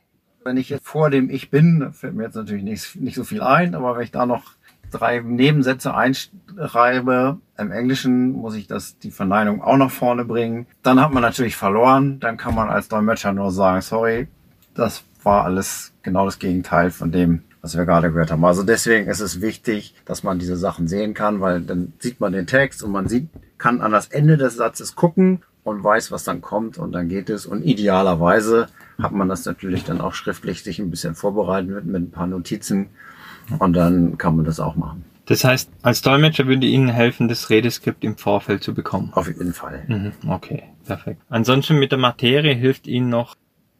Wenn 0.43 0.57
ich 0.57 0.69
jetzt 0.69 0.87
vor 0.87 1.09
dem 1.09 1.29
Ich 1.29 1.49
bin, 1.49 1.91
fällt 1.93 2.15
mir 2.15 2.23
jetzt 2.23 2.35
natürlich 2.35 2.63
nicht, 2.63 2.95
nicht 2.95 3.15
so 3.15 3.23
viel 3.23 3.41
ein, 3.41 3.75
aber 3.75 3.95
wenn 3.95 4.03
ich 4.03 4.11
da 4.11 4.25
noch 4.25 4.43
drei 4.91 5.19
Nebensätze 5.19 5.93
einschreibe. 5.93 7.37
Im 7.57 7.71
Englischen 7.71 8.31
muss 8.31 8.55
ich 8.55 8.67
das, 8.67 8.97
die 8.99 9.11
Verneinung 9.11 9.61
auch 9.61 9.77
nach 9.77 9.91
vorne 9.91 10.25
bringen. 10.25 10.67
Dann 10.83 10.99
hat 10.99 11.13
man 11.13 11.21
natürlich 11.21 11.55
verloren. 11.55 12.19
Dann 12.19 12.37
kann 12.37 12.55
man 12.55 12.69
als 12.69 12.87
Dolmetscher 12.87 13.33
nur 13.33 13.51
sagen, 13.51 13.81
sorry, 13.81 14.27
das 14.73 15.03
war 15.23 15.45
alles 15.45 15.93
genau 16.01 16.25
das 16.25 16.39
Gegenteil 16.39 16.91
von 16.91 17.11
dem, 17.11 17.43
was 17.61 17.77
wir 17.77 17.85
gerade 17.85 18.09
gehört 18.11 18.31
haben. 18.31 18.45
Also 18.45 18.63
deswegen 18.63 19.07
ist 19.07 19.19
es 19.19 19.41
wichtig, 19.41 19.93
dass 20.05 20.23
man 20.23 20.39
diese 20.39 20.57
Sachen 20.57 20.87
sehen 20.87 21.13
kann, 21.13 21.41
weil 21.41 21.61
dann 21.61 21.93
sieht 21.99 22.19
man 22.19 22.31
den 22.31 22.47
Text 22.47 22.83
und 22.83 22.91
man 22.91 23.07
sieht, 23.07 23.29
kann 23.57 23.81
an 23.81 23.91
das 23.91 24.07
Ende 24.07 24.37
des 24.37 24.55
Satzes 24.55 24.95
gucken 24.95 25.41
und 25.63 25.83
weiß, 25.83 26.11
was 26.11 26.23
dann 26.23 26.41
kommt 26.41 26.77
und 26.77 26.91
dann 26.93 27.09
geht 27.09 27.29
es. 27.29 27.45
Und 27.45 27.63
idealerweise 27.63 28.67
hat 29.01 29.11
man 29.11 29.29
das 29.29 29.45
natürlich 29.45 29.83
dann 29.83 30.01
auch 30.01 30.13
schriftlich 30.13 30.63
sich 30.63 30.79
ein 30.79 30.89
bisschen 30.89 31.15
vorbereiten 31.15 31.73
mit, 31.73 31.85
mit 31.85 32.01
ein 32.01 32.11
paar 32.11 32.27
Notizen 32.27 32.89
und 33.59 33.73
dann 33.73 34.17
kann 34.17 34.35
man 34.35 34.45
das 34.45 34.59
auch 34.59 34.75
machen. 34.75 35.05
Das 35.25 35.43
heißt, 35.43 35.69
als 35.83 36.01
Dolmetscher 36.01 36.47
würde 36.47 36.65
Ihnen 36.65 36.89
helfen, 36.89 37.27
das 37.27 37.51
Redeskript 37.51 38.03
im 38.03 38.17
Vorfeld 38.17 38.63
zu 38.63 38.73
bekommen. 38.73 39.11
Auf 39.13 39.27
jeden 39.27 39.53
Fall. 39.53 39.83
Mhm, 39.87 40.11
okay, 40.27 40.63
perfekt. 40.85 41.21
Ansonsten 41.29 41.77
mit 41.77 41.91
der 41.91 41.99
Materie 41.99 42.55
hilft 42.55 42.87
Ihnen 42.87 43.09
noch 43.09 43.35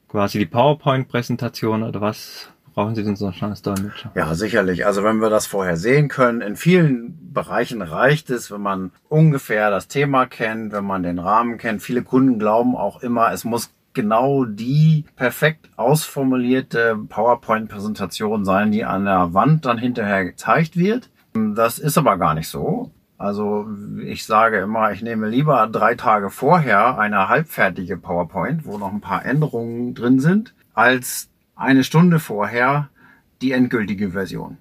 quasi 0.10 0.38
die 0.38 0.46
PowerPoint-Präsentation 0.46 1.82
oder 1.82 2.02
was 2.02 2.50
brauchen 2.80 2.96
Sie 2.96 3.04
denn 3.04 3.18
so 3.18 3.28
als 3.28 3.62
Dolmetscher? 3.62 4.12
Ja, 4.16 4.34
sicherlich. 4.36 4.86
Also 4.86 5.04
wenn 5.04 5.18
wir 5.18 5.30
das 5.30 5.48
vorher 5.48 5.76
sehen 5.76 6.08
können, 6.08 6.40
in 6.40 6.56
vielen 6.56 7.34
Bereichen 7.34 7.82
reicht 7.82 8.30
es, 8.30 8.52
wenn 8.52 8.62
man 8.62 8.92
ungefähr 9.10 9.70
das 9.70 9.90
Thema 9.90 10.26
kennt, 10.28 10.72
wenn 10.72 10.86
man 10.86 11.04
den 11.04 11.20
Rahmen 11.20 11.58
kennt. 11.58 11.82
Viele 11.82 12.04
Kunden 12.04 12.40
glauben 12.40 12.78
auch 12.78 13.04
immer, 13.04 13.34
es 13.34 13.44
muss 13.44 13.74
genau 13.94 14.46
die 14.46 15.04
perfekt 15.18 15.70
ausformulierte 15.76 16.98
PowerPoint-Präsentation 17.10 18.46
sein, 18.46 18.72
die 18.72 18.86
an 18.86 19.04
der 19.04 19.34
Wand 19.34 19.66
dann 19.66 19.78
hinterher 19.78 20.24
gezeigt 20.24 20.78
wird. 20.78 21.10
Das 21.34 21.80
ist 21.80 21.98
aber 21.98 22.18
gar 22.18 22.34
nicht 22.34 22.48
so. 22.48 22.92
Also 23.18 23.68
ich 24.06 24.26
sage 24.26 24.60
immer, 24.60 24.94
ich 24.94 25.02
nehme 25.02 25.28
lieber 25.28 25.68
drei 25.68 25.96
Tage 25.96 26.30
vorher 26.30 26.98
eine 26.98 27.28
halbfertige 27.28 27.98
PowerPoint, 27.98 28.66
wo 28.66 28.78
noch 28.78 28.94
ein 28.94 29.02
paar 29.02 29.26
Änderungen 29.26 29.96
drin 29.96 30.22
sind, 30.22 30.54
als 30.74 31.30
eine 31.60 31.84
Stunde 31.84 32.20
vorher 32.20 32.90
die 33.42 33.52
endgültige 33.52 34.12
Version. 34.12 34.58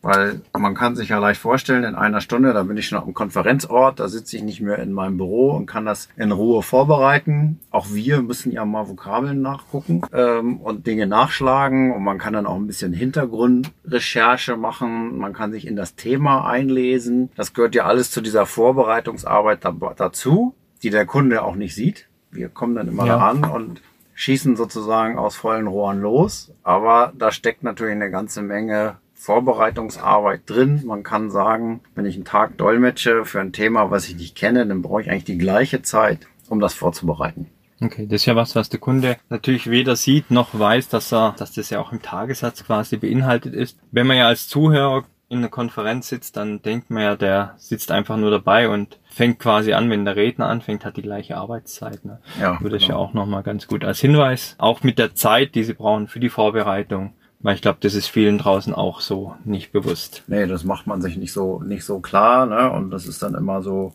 Weil 0.00 0.42
man 0.56 0.74
kann 0.74 0.94
sich 0.94 1.08
ja 1.08 1.18
leicht 1.18 1.40
vorstellen, 1.40 1.82
in 1.82 1.96
einer 1.96 2.20
Stunde, 2.20 2.52
da 2.52 2.62
bin 2.62 2.76
ich 2.76 2.86
schon 2.86 2.98
am 2.98 3.14
Konferenzort, 3.14 3.98
da 3.98 4.06
sitze 4.06 4.36
ich 4.36 4.44
nicht 4.44 4.60
mehr 4.60 4.78
in 4.78 4.92
meinem 4.92 5.16
Büro 5.16 5.50
und 5.50 5.66
kann 5.66 5.84
das 5.84 6.08
in 6.16 6.30
Ruhe 6.30 6.62
vorbereiten. 6.62 7.58
Auch 7.72 7.88
wir 7.92 8.22
müssen 8.22 8.52
ja 8.52 8.64
mal 8.64 8.88
Vokabeln 8.88 9.42
nachgucken 9.42 10.02
ähm, 10.12 10.58
und 10.58 10.86
Dinge 10.86 11.08
nachschlagen 11.08 11.92
und 11.92 12.04
man 12.04 12.18
kann 12.18 12.32
dann 12.32 12.46
auch 12.46 12.54
ein 12.54 12.68
bisschen 12.68 12.92
Hintergrundrecherche 12.92 14.56
machen, 14.56 15.18
man 15.18 15.32
kann 15.32 15.50
sich 15.50 15.66
in 15.66 15.74
das 15.74 15.96
Thema 15.96 16.48
einlesen. 16.48 17.30
Das 17.34 17.52
gehört 17.52 17.74
ja 17.74 17.84
alles 17.84 18.12
zu 18.12 18.20
dieser 18.20 18.46
Vorbereitungsarbeit 18.46 19.64
da, 19.64 19.74
dazu, 19.96 20.54
die 20.84 20.90
der 20.90 21.06
Kunde 21.06 21.42
auch 21.42 21.56
nicht 21.56 21.74
sieht. 21.74 22.06
Wir 22.30 22.48
kommen 22.48 22.76
dann 22.76 22.86
immer 22.86 23.06
ja. 23.06 23.18
da 23.18 23.28
an 23.30 23.44
und 23.44 23.80
schießen 24.18 24.56
sozusagen 24.56 25.16
aus 25.16 25.36
vollen 25.36 25.68
Rohren 25.68 26.00
los, 26.00 26.50
aber 26.64 27.12
da 27.16 27.30
steckt 27.30 27.62
natürlich 27.62 27.92
eine 27.92 28.10
ganze 28.10 28.42
Menge 28.42 28.96
Vorbereitungsarbeit 29.14 30.40
drin. 30.46 30.82
Man 30.84 31.04
kann 31.04 31.30
sagen, 31.30 31.80
wenn 31.94 32.04
ich 32.04 32.16
einen 32.16 32.24
Tag 32.24 32.58
dolmetsche 32.58 33.24
für 33.24 33.40
ein 33.40 33.52
Thema, 33.52 33.92
was 33.92 34.08
ich 34.08 34.16
nicht 34.16 34.34
kenne, 34.34 34.66
dann 34.66 34.82
brauche 34.82 35.02
ich 35.02 35.10
eigentlich 35.10 35.24
die 35.24 35.38
gleiche 35.38 35.82
Zeit, 35.82 36.26
um 36.48 36.58
das 36.58 36.74
vorzubereiten. 36.74 37.46
Okay, 37.80 38.06
das 38.06 38.22
ist 38.22 38.26
ja 38.26 38.34
was, 38.34 38.56
was 38.56 38.68
der 38.68 38.80
Kunde 38.80 39.18
natürlich 39.28 39.70
weder 39.70 39.94
sieht 39.94 40.32
noch 40.32 40.58
weiß, 40.58 40.88
dass 40.88 41.12
er, 41.12 41.36
dass 41.38 41.52
das 41.52 41.70
ja 41.70 41.78
auch 41.78 41.92
im 41.92 42.02
Tagessatz 42.02 42.64
quasi 42.64 42.96
beinhaltet 42.96 43.54
ist. 43.54 43.78
Wenn 43.92 44.08
man 44.08 44.16
ja 44.16 44.26
als 44.26 44.48
Zuhörer 44.48 45.04
in 45.30 45.38
einer 45.38 45.48
Konferenz 45.48 46.08
sitzt, 46.08 46.36
dann 46.36 46.62
denkt 46.62 46.90
man 46.90 47.02
ja, 47.02 47.16
der 47.16 47.54
sitzt 47.58 47.90
einfach 47.90 48.16
nur 48.16 48.30
dabei 48.30 48.68
und 48.68 48.98
fängt 49.10 49.38
quasi 49.38 49.74
an, 49.74 49.90
wenn 49.90 50.04
der 50.04 50.16
Redner 50.16 50.46
anfängt, 50.46 50.84
hat 50.84 50.96
die 50.96 51.02
gleiche 51.02 51.36
Arbeitszeit. 51.36 52.04
Ne? 52.04 52.20
Ja, 52.40 52.52
das 52.52 52.62
genau. 52.62 52.74
ist 52.76 52.88
ja 52.88 52.96
auch 52.96 53.12
nochmal 53.12 53.42
ganz 53.42 53.66
gut 53.66 53.84
als 53.84 54.00
Hinweis. 54.00 54.54
Auch 54.58 54.82
mit 54.82 54.98
der 54.98 55.14
Zeit, 55.14 55.54
die 55.54 55.64
sie 55.64 55.74
brauchen 55.74 56.08
für 56.08 56.20
die 56.20 56.30
Vorbereitung, 56.30 57.12
weil 57.40 57.54
ich 57.54 57.62
glaube, 57.62 57.78
das 57.80 57.94
ist 57.94 58.06
vielen 58.06 58.38
draußen 58.38 58.74
auch 58.74 59.00
so 59.00 59.34
nicht 59.44 59.70
bewusst. 59.70 60.22
Nee, 60.28 60.46
das 60.46 60.64
macht 60.64 60.86
man 60.86 61.02
sich 61.02 61.18
nicht 61.18 61.32
so, 61.32 61.62
nicht 61.62 61.84
so 61.84 62.00
klar. 62.00 62.46
Ne? 62.46 62.70
Und 62.70 62.90
das 62.90 63.06
ist 63.06 63.22
dann 63.22 63.34
immer 63.34 63.62
so, 63.62 63.92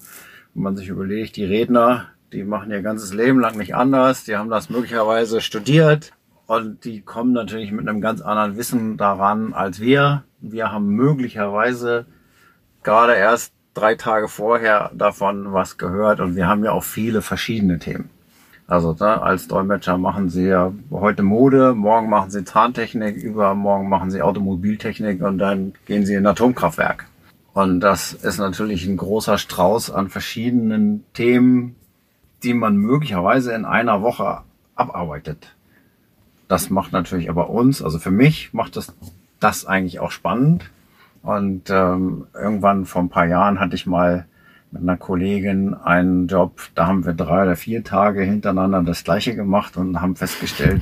wenn 0.53 0.63
man 0.63 0.75
sich 0.77 0.87
überlegt, 0.87 1.35
die 1.35 1.45
Redner, 1.45 2.09
die 2.31 2.43
machen 2.43 2.71
ihr 2.71 2.81
ganzes 2.83 3.11
Leben 3.11 3.39
lang 3.39 3.57
nicht 3.57 3.75
anders. 3.75 4.23
Die 4.23 4.35
haben 4.35 4.49
das 4.49 4.69
möglicherweise 4.69 5.41
studiert 5.41 6.11
und 6.45 6.85
die 6.85 7.01
kommen 7.01 7.31
natürlich 7.31 7.71
mit 7.71 7.87
einem 7.87 8.01
ganz 8.01 8.21
anderen 8.21 8.57
Wissen 8.57 8.97
daran 8.97 9.53
als 9.53 9.79
wir. 9.79 10.23
Wir 10.45 10.73
haben 10.73 10.89
möglicherweise 10.89 12.05
gerade 12.83 13.13
erst 13.13 13.53
drei 13.73 13.95
Tage 13.95 14.27
vorher 14.27 14.91
davon 14.93 15.53
was 15.53 15.77
gehört 15.77 16.19
und 16.19 16.35
wir 16.35 16.47
haben 16.47 16.65
ja 16.65 16.73
auch 16.73 16.83
viele 16.83 17.21
verschiedene 17.21 17.79
Themen. 17.79 18.09
Also 18.67 18.93
ne, 18.99 19.21
als 19.21 19.47
Dolmetscher 19.47 19.97
machen 19.97 20.29
sie 20.29 20.47
ja 20.47 20.73
heute 20.91 21.23
Mode, 21.23 21.73
morgen 21.73 22.09
machen 22.09 22.29
sie 22.29 22.43
Zahntechnik, 22.43 23.15
übermorgen 23.15 23.87
machen 23.87 24.11
sie 24.11 24.21
Automobiltechnik 24.21 25.21
und 25.21 25.37
dann 25.37 25.73
gehen 25.85 26.05
sie 26.05 26.13
in 26.13 26.23
ein 26.23 26.31
Atomkraftwerk. 26.31 27.07
Und 27.53 27.79
das 27.79 28.11
ist 28.11 28.37
natürlich 28.37 28.85
ein 28.85 28.97
großer 28.97 29.37
Strauß 29.37 29.91
an 29.91 30.09
verschiedenen 30.09 31.05
Themen, 31.13 31.77
die 32.43 32.53
man 32.53 32.75
möglicherweise 32.75 33.53
in 33.53 33.63
einer 33.63 34.01
Woche 34.01 34.41
abarbeitet. 34.75 35.55
Das 36.49 36.69
macht 36.69 36.91
natürlich 36.91 37.29
aber 37.29 37.49
uns, 37.49 37.81
also 37.81 37.97
für 37.97 38.11
mich 38.11 38.53
macht 38.53 38.75
das 38.75 38.93
das 39.43 39.65
eigentlich 39.65 39.99
auch 39.99 40.11
spannend. 40.11 40.69
Und 41.21 41.69
ähm, 41.69 42.27
irgendwann 42.33 42.85
vor 42.85 43.01
ein 43.01 43.09
paar 43.09 43.25
Jahren 43.25 43.59
hatte 43.59 43.75
ich 43.75 43.85
mal 43.85 44.25
mit 44.71 44.81
einer 44.81 44.97
Kollegin 44.97 45.73
einen 45.73 46.27
Job, 46.27 46.61
da 46.75 46.87
haben 46.87 47.05
wir 47.05 47.13
drei 47.13 47.43
oder 47.43 47.55
vier 47.55 47.83
Tage 47.83 48.23
hintereinander 48.23 48.81
das 48.81 49.03
gleiche 49.03 49.35
gemacht 49.35 49.77
und 49.77 50.01
haben 50.01 50.15
festgestellt, 50.15 50.81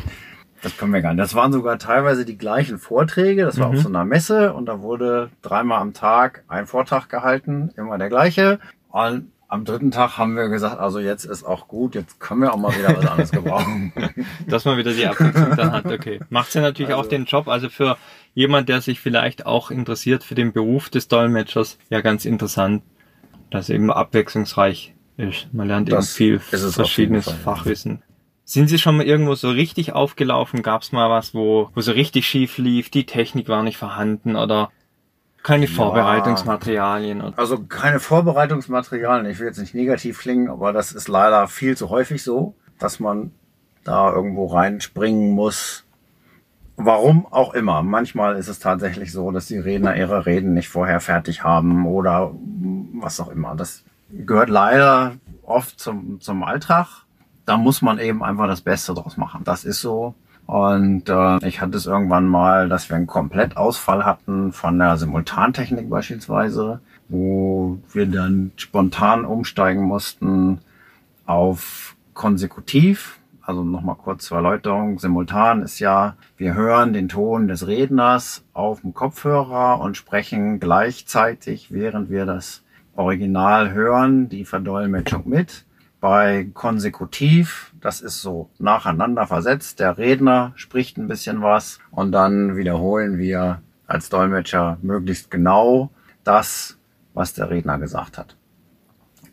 das 0.62 0.78
können 0.78 0.94
wir 0.94 1.02
gar 1.02 1.14
nicht. 1.14 1.22
Das 1.22 1.36
waren 1.36 1.52
sogar 1.52 1.78
teilweise 1.78 2.24
die 2.24 2.38
gleichen 2.38 2.78
Vorträge. 2.78 3.44
Das 3.44 3.60
war 3.60 3.70
mhm. 3.70 3.76
auf 3.76 3.84
so 3.84 3.90
einer 3.90 4.06
Messe 4.06 4.54
und 4.54 4.68
da 4.68 4.82
wurde 4.82 5.30
dreimal 5.42 5.82
am 5.82 5.94
Tag 5.94 6.44
ein 6.48 6.68
Vortrag 6.68 7.10
gehalten, 7.10 7.72
immer 7.76 7.98
der 7.98 8.10
gleiche. 8.10 8.60
Und 8.90 9.32
am 9.48 9.66
dritten 9.66 9.92
Tag 9.92 10.18
haben 10.18 10.38
wir 10.38 10.48
gesagt, 10.48 10.80
also 10.80 11.00
jetzt 11.00 11.26
ist 11.26 11.44
auch 11.44 11.68
gut, 11.68 11.94
jetzt 11.94 12.22
können 12.22 12.42
wir 12.42 12.54
auch 12.54 12.58
mal 12.58 12.74
wieder 12.74 12.96
was 12.96 13.06
anderes 13.06 13.32
gebrauchen. 13.32 13.92
Dass 14.48 14.64
man 14.64 14.78
wieder 14.78 14.94
die 14.94 15.06
Abwechslung 15.06 15.58
dann 15.58 15.74
hat, 15.74 15.86
okay. 15.88 16.22
Macht 16.30 16.54
ja 16.54 16.62
natürlich 16.62 16.94
also, 16.94 17.04
auch 17.04 17.10
den 17.10 17.26
Job, 17.26 17.50
also 17.50 17.68
für 17.68 17.98
jemand, 18.34 18.70
der 18.70 18.82
sich 18.82 19.00
vielleicht 19.00 19.46
auch 19.46 19.72
interessiert 19.72 20.24
für 20.24 20.36
den 20.36 20.54
Beruf 20.54 20.90
des 20.90 21.08
Dolmetschers, 21.08 21.78
ja 21.90 22.02
ganz 22.02 22.26
interessant 22.26 22.84
das 23.52 23.70
eben 23.70 23.92
abwechslungsreich 23.92 24.96
ist. 25.18 25.54
Man 25.54 25.68
lernt 25.68 25.92
das 25.92 26.20
eben 26.20 26.40
viel 26.40 26.40
verschiedenes 26.40 27.30
Fachwissen. 27.30 28.02
Sind 28.44 28.68
Sie 28.68 28.80
schon 28.80 28.98
mal 28.98 29.06
irgendwo 29.06 29.36
so 29.36 29.50
richtig 29.50 29.94
aufgelaufen? 29.94 30.64
Gab 30.64 30.82
es 30.82 30.92
mal 30.92 31.10
was, 31.10 31.34
wo, 31.34 31.70
wo 31.76 31.82
so 31.82 31.92
richtig 31.92 32.26
schief 32.26 32.58
lief? 32.58 32.90
Die 32.90 33.06
Technik 33.06 33.48
war 33.48 33.64
nicht 33.64 33.78
vorhanden 33.78 34.36
oder 34.36 34.72
keine 35.44 35.66
ja, 35.66 35.72
Vorbereitungsmaterialien? 35.72 37.22
Oder? 37.22 37.38
Also 37.38 37.64
keine 37.64 38.00
Vorbereitungsmaterialien. 38.00 39.30
Ich 39.32 39.40
will 39.40 39.48
jetzt 39.48 39.60
nicht 39.60 39.74
negativ 39.76 40.20
klingen, 40.20 40.50
aber 40.50 40.74
das 40.74 40.92
ist 40.92 41.08
leider 41.08 41.48
viel 41.48 41.78
zu 41.78 41.90
häufig 41.90 42.24
so, 42.24 42.56
dass 42.80 43.00
man 43.00 43.32
da 43.84 44.12
irgendwo 44.12 44.48
reinspringen 44.48 45.32
muss. 45.32 45.86
Warum 46.78 47.28
auch 47.28 47.54
immer. 47.54 47.84
Manchmal 47.84 48.38
ist 48.38 48.48
es 48.48 48.60
tatsächlich 48.60 49.12
so, 49.12 49.32
dass 49.32 49.48
die 49.48 49.58
Redner 49.58 49.96
ihre 49.96 50.26
Reden 50.26 50.54
nicht 50.54 50.70
vorher 50.70 51.00
fertig 51.00 51.44
haben 51.44 51.86
oder 51.86 52.32
was 52.94 53.20
auch 53.20 53.30
immer. 53.30 53.56
Das 53.56 53.84
gehört 54.10 54.50
leider 54.50 55.14
oft 55.44 55.80
zum, 55.80 56.20
zum 56.22 56.44
Alltag. 56.44 56.88
Da 57.46 57.58
muss 57.58 57.82
man 57.82 58.00
eben 58.00 58.24
einfach 58.24 58.48
das 58.48 58.62
Beste 58.62 58.94
draus 58.94 59.18
machen. 59.18 59.42
Das 59.44 59.64
ist 59.64 59.82
so. 59.82 60.16
Und 60.48 61.08
äh, 61.08 61.48
ich 61.48 61.62
hatte 61.62 61.78
es 61.78 61.86
irgendwann 61.86 62.26
mal, 62.26 62.68
dass 62.68 62.90
wir 62.90 62.98
einen 62.98 63.08
Komplettausfall 63.08 64.04
hatten 64.04 64.52
von 64.52 64.78
der 64.80 64.98
Simultantechnik 64.98 65.90
beispielsweise, 65.90 66.82
wo 67.08 67.78
wir 67.94 68.06
dann 68.06 68.52
spontan 68.58 69.24
umsteigen 69.24 69.84
mussten 69.84 70.60
auf 71.26 71.96
konsekutiv. 72.14 73.21
Also 73.52 73.66
nochmal 73.66 73.98
kurz 73.98 74.28
zur 74.28 74.38
Erläuterung. 74.38 74.98
Simultan 74.98 75.62
ist 75.62 75.80
ja, 75.80 76.16
wir 76.38 76.54
hören 76.54 76.94
den 76.94 77.10
Ton 77.10 77.50
des 77.50 77.68
Redners 77.68 78.46
auf 78.54 78.80
dem 78.80 78.94
Kopfhörer 78.94 79.82
und 79.82 79.98
sprechen 79.98 80.62
gleichzeitig, 80.62 81.70
während 81.70 82.10
wir 82.10 82.26
das 82.26 82.64
Original 82.96 83.74
hören, 83.74 84.30
die 84.30 84.46
Verdolmetschung 84.46 85.28
mit. 85.28 85.66
Bei 86.00 86.48
konsekutiv, 86.54 87.74
das 87.82 88.00
ist 88.00 88.22
so 88.22 88.50
nacheinander 88.58 89.28
versetzt. 89.28 89.82
Der 89.82 89.98
Redner 89.98 90.54
spricht 90.56 90.98
ein 90.98 91.10
bisschen 91.10 91.42
was 91.42 91.80
und 91.92 92.14
dann 92.14 92.56
wiederholen 92.56 93.18
wir 93.18 93.62
als 93.86 94.08
Dolmetscher 94.08 94.78
möglichst 94.82 95.30
genau 95.30 95.90
das, 96.24 96.78
was 97.14 97.34
der 97.34 97.50
Redner 97.50 97.80
gesagt 97.80 98.18
hat. 98.18 98.38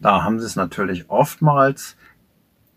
Da 0.01 0.25
haben 0.25 0.41
sie 0.41 0.47
es 0.47 0.57
natürlich 0.57 1.09
oftmals, 1.09 1.97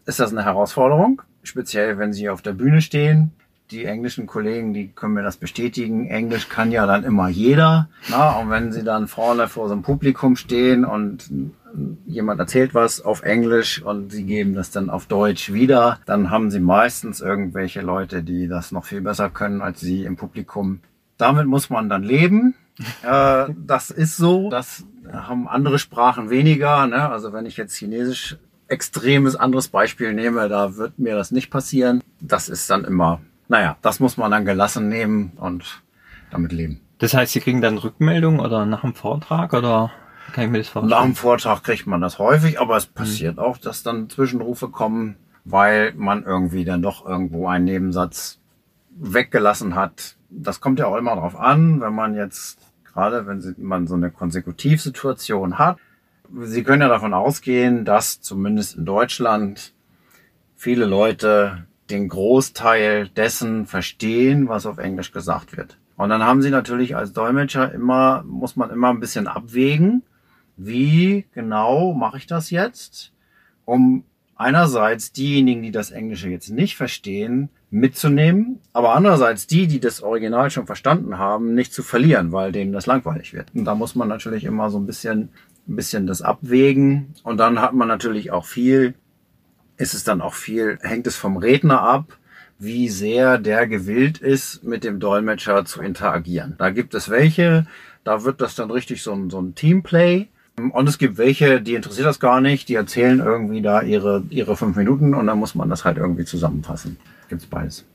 ist 0.05 0.19
das 0.19 0.31
eine 0.31 0.45
Herausforderung, 0.45 1.23
speziell 1.43 1.97
wenn 1.97 2.13
sie 2.13 2.29
auf 2.29 2.41
der 2.41 2.53
Bühne 2.53 2.81
stehen 2.81 3.31
die 3.71 3.85
englischen 3.85 4.27
Kollegen, 4.27 4.73
die 4.73 4.89
können 4.89 5.13
mir 5.13 5.23
das 5.23 5.37
bestätigen. 5.37 6.07
Englisch 6.07 6.49
kann 6.49 6.71
ja 6.71 6.85
dann 6.85 7.03
immer 7.03 7.29
jeder. 7.29 7.89
Na, 8.09 8.37
und 8.37 8.49
wenn 8.49 8.71
sie 8.71 8.83
dann 8.83 9.07
vorne 9.07 9.47
vor 9.47 9.67
so 9.67 9.73
einem 9.73 9.81
Publikum 9.81 10.35
stehen 10.35 10.83
und 10.85 11.29
jemand 12.05 12.39
erzählt 12.39 12.73
was 12.73 13.01
auf 13.01 13.23
Englisch 13.23 13.81
und 13.81 14.11
sie 14.11 14.25
geben 14.25 14.53
das 14.53 14.71
dann 14.71 14.89
auf 14.89 15.05
Deutsch 15.05 15.53
wieder, 15.53 15.99
dann 16.05 16.29
haben 16.29 16.51
sie 16.51 16.59
meistens 16.59 17.21
irgendwelche 17.21 17.81
Leute, 17.81 18.23
die 18.23 18.49
das 18.49 18.73
noch 18.73 18.83
viel 18.83 19.01
besser 19.01 19.29
können 19.29 19.61
als 19.61 19.79
sie 19.79 20.03
im 20.03 20.17
Publikum. 20.17 20.81
Damit 21.17 21.47
muss 21.47 21.69
man 21.69 21.87
dann 21.87 22.03
leben. 22.03 22.55
äh, 23.03 23.45
das 23.57 23.89
ist 23.89 24.17
so. 24.17 24.49
Das 24.49 24.85
haben 25.11 25.47
andere 25.47 25.79
Sprachen 25.79 26.29
weniger. 26.29 26.87
Ne? 26.87 27.09
Also 27.09 27.31
wenn 27.31 27.45
ich 27.45 27.55
jetzt 27.55 27.75
Chinesisch 27.75 28.37
extremes 28.71 29.35
anderes 29.35 29.67
Beispiel 29.67 30.13
nehme, 30.13 30.47
da 30.49 30.77
wird 30.77 30.97
mir 30.97 31.15
das 31.15 31.31
nicht 31.31 31.49
passieren. 31.49 32.01
Das 32.19 32.49
ist 32.49 32.69
dann 32.69 32.85
immer, 32.85 33.19
naja, 33.47 33.77
das 33.81 33.99
muss 33.99 34.17
man 34.17 34.31
dann 34.31 34.45
gelassen 34.45 34.87
nehmen 34.87 35.33
und 35.35 35.81
damit 36.31 36.51
leben. 36.51 36.79
Das 36.99 37.13
heißt, 37.13 37.33
Sie 37.33 37.41
kriegen 37.41 37.61
dann 37.61 37.77
Rückmeldung 37.77 38.39
oder 38.39 38.65
nach 38.65 38.81
dem 38.81 38.93
Vortrag 38.93 39.53
oder 39.53 39.91
kann 40.33 40.45
ich 40.45 40.51
mir 40.51 40.59
das 40.59 40.69
vorstellen? 40.69 40.89
Nach 40.89 41.03
dem 41.03 41.15
Vortrag 41.15 41.63
kriegt 41.63 41.87
man 41.87 41.99
das 41.99 42.19
häufig, 42.19 42.59
aber 42.61 42.77
es 42.77 42.85
passiert 42.85 43.35
mhm. 43.35 43.41
auch, 43.41 43.57
dass 43.57 43.83
dann 43.83 44.09
Zwischenrufe 44.09 44.69
kommen, 44.69 45.17
weil 45.43 45.93
man 45.95 46.23
irgendwie 46.23 46.63
dann 46.63 46.81
doch 46.81 47.05
irgendwo 47.05 47.47
einen 47.47 47.65
Nebensatz 47.65 48.39
weggelassen 48.91 49.75
hat. 49.75 50.15
Das 50.29 50.61
kommt 50.61 50.79
ja 50.79 50.85
auch 50.85 50.95
immer 50.95 51.15
darauf 51.15 51.37
an, 51.37 51.81
wenn 51.81 51.93
man 51.93 52.15
jetzt, 52.15 52.59
gerade 52.85 53.25
wenn 53.27 53.55
man 53.57 53.87
so 53.87 53.95
eine 53.95 54.11
Konsekutivsituation 54.11 55.57
hat, 55.59 55.77
Sie 56.39 56.63
können 56.63 56.81
ja 56.81 56.87
davon 56.87 57.13
ausgehen, 57.13 57.85
dass 57.85 58.21
zumindest 58.21 58.77
in 58.77 58.85
Deutschland 58.85 59.73
viele 60.55 60.85
Leute 60.85 61.65
den 61.89 62.07
Großteil 62.07 63.09
dessen 63.09 63.65
verstehen, 63.65 64.47
was 64.47 64.65
auf 64.65 64.77
Englisch 64.77 65.11
gesagt 65.11 65.57
wird. 65.57 65.77
Und 65.97 66.09
dann 66.09 66.23
haben 66.23 66.41
Sie 66.41 66.49
natürlich 66.49 66.95
als 66.95 67.13
Dolmetscher 67.13 67.71
immer, 67.73 68.23
muss 68.25 68.55
man 68.55 68.69
immer 68.69 68.89
ein 68.89 68.99
bisschen 68.99 69.27
abwägen, 69.27 70.03
wie 70.57 71.25
genau 71.33 71.93
mache 71.93 72.17
ich 72.17 72.27
das 72.27 72.49
jetzt, 72.49 73.11
um 73.65 74.03
einerseits 74.35 75.11
diejenigen, 75.11 75.61
die 75.61 75.71
das 75.71 75.91
Englische 75.91 76.29
jetzt 76.29 76.49
nicht 76.49 76.75
verstehen, 76.75 77.49
mitzunehmen, 77.69 78.59
aber 78.73 78.95
andererseits 78.95 79.47
die, 79.47 79.67
die 79.67 79.79
das 79.79 80.01
Original 80.01 80.49
schon 80.49 80.65
verstanden 80.65 81.17
haben, 81.17 81.53
nicht 81.53 81.73
zu 81.73 81.83
verlieren, 81.83 82.31
weil 82.31 82.51
denen 82.51 82.73
das 82.73 82.85
langweilig 82.85 83.33
wird. 83.33 83.47
Und 83.53 83.65
da 83.65 83.75
muss 83.75 83.95
man 83.95 84.07
natürlich 84.07 84.43
immer 84.43 84.69
so 84.69 84.79
ein 84.79 84.87
bisschen 84.87 85.29
ein 85.67 85.75
bisschen 85.75 86.07
das 86.07 86.21
abwägen. 86.21 87.13
Und 87.23 87.37
dann 87.37 87.59
hat 87.59 87.73
man 87.73 87.87
natürlich 87.87 88.31
auch 88.31 88.45
viel, 88.45 88.95
ist 89.77 89.93
es 89.93 90.03
dann 90.03 90.21
auch 90.21 90.33
viel, 90.33 90.79
hängt 90.81 91.07
es 91.07 91.15
vom 91.15 91.37
Redner 91.37 91.81
ab, 91.81 92.17
wie 92.59 92.89
sehr 92.89 93.37
der 93.37 93.67
gewillt 93.67 94.19
ist, 94.19 94.63
mit 94.63 94.83
dem 94.83 94.99
Dolmetscher 94.99 95.65
zu 95.65 95.81
interagieren. 95.81 96.55
Da 96.57 96.69
gibt 96.69 96.93
es 96.93 97.09
welche, 97.09 97.65
da 98.03 98.23
wird 98.23 98.41
das 98.41 98.55
dann 98.55 98.69
richtig 98.69 99.01
so 99.01 99.13
ein, 99.13 99.29
so 99.29 99.41
ein 99.41 99.55
Teamplay. 99.55 100.27
Und 100.57 100.87
es 100.87 100.97
gibt 100.97 101.17
welche, 101.17 101.61
die 101.61 101.73
interessiert 101.73 102.05
das 102.05 102.19
gar 102.19 102.39
nicht, 102.39 102.69
die 102.69 102.75
erzählen 102.75 103.19
irgendwie 103.19 103.61
da 103.61 103.81
ihre, 103.81 104.23
ihre 104.29 104.55
fünf 104.55 104.75
Minuten 104.75 105.15
und 105.15 105.25
dann 105.25 105.39
muss 105.39 105.55
man 105.55 105.69
das 105.69 105.85
halt 105.85 105.97
irgendwie 105.97 106.25
zusammenfassen. 106.25 106.97
Gibt's 107.29 107.47
beides. 107.47 107.85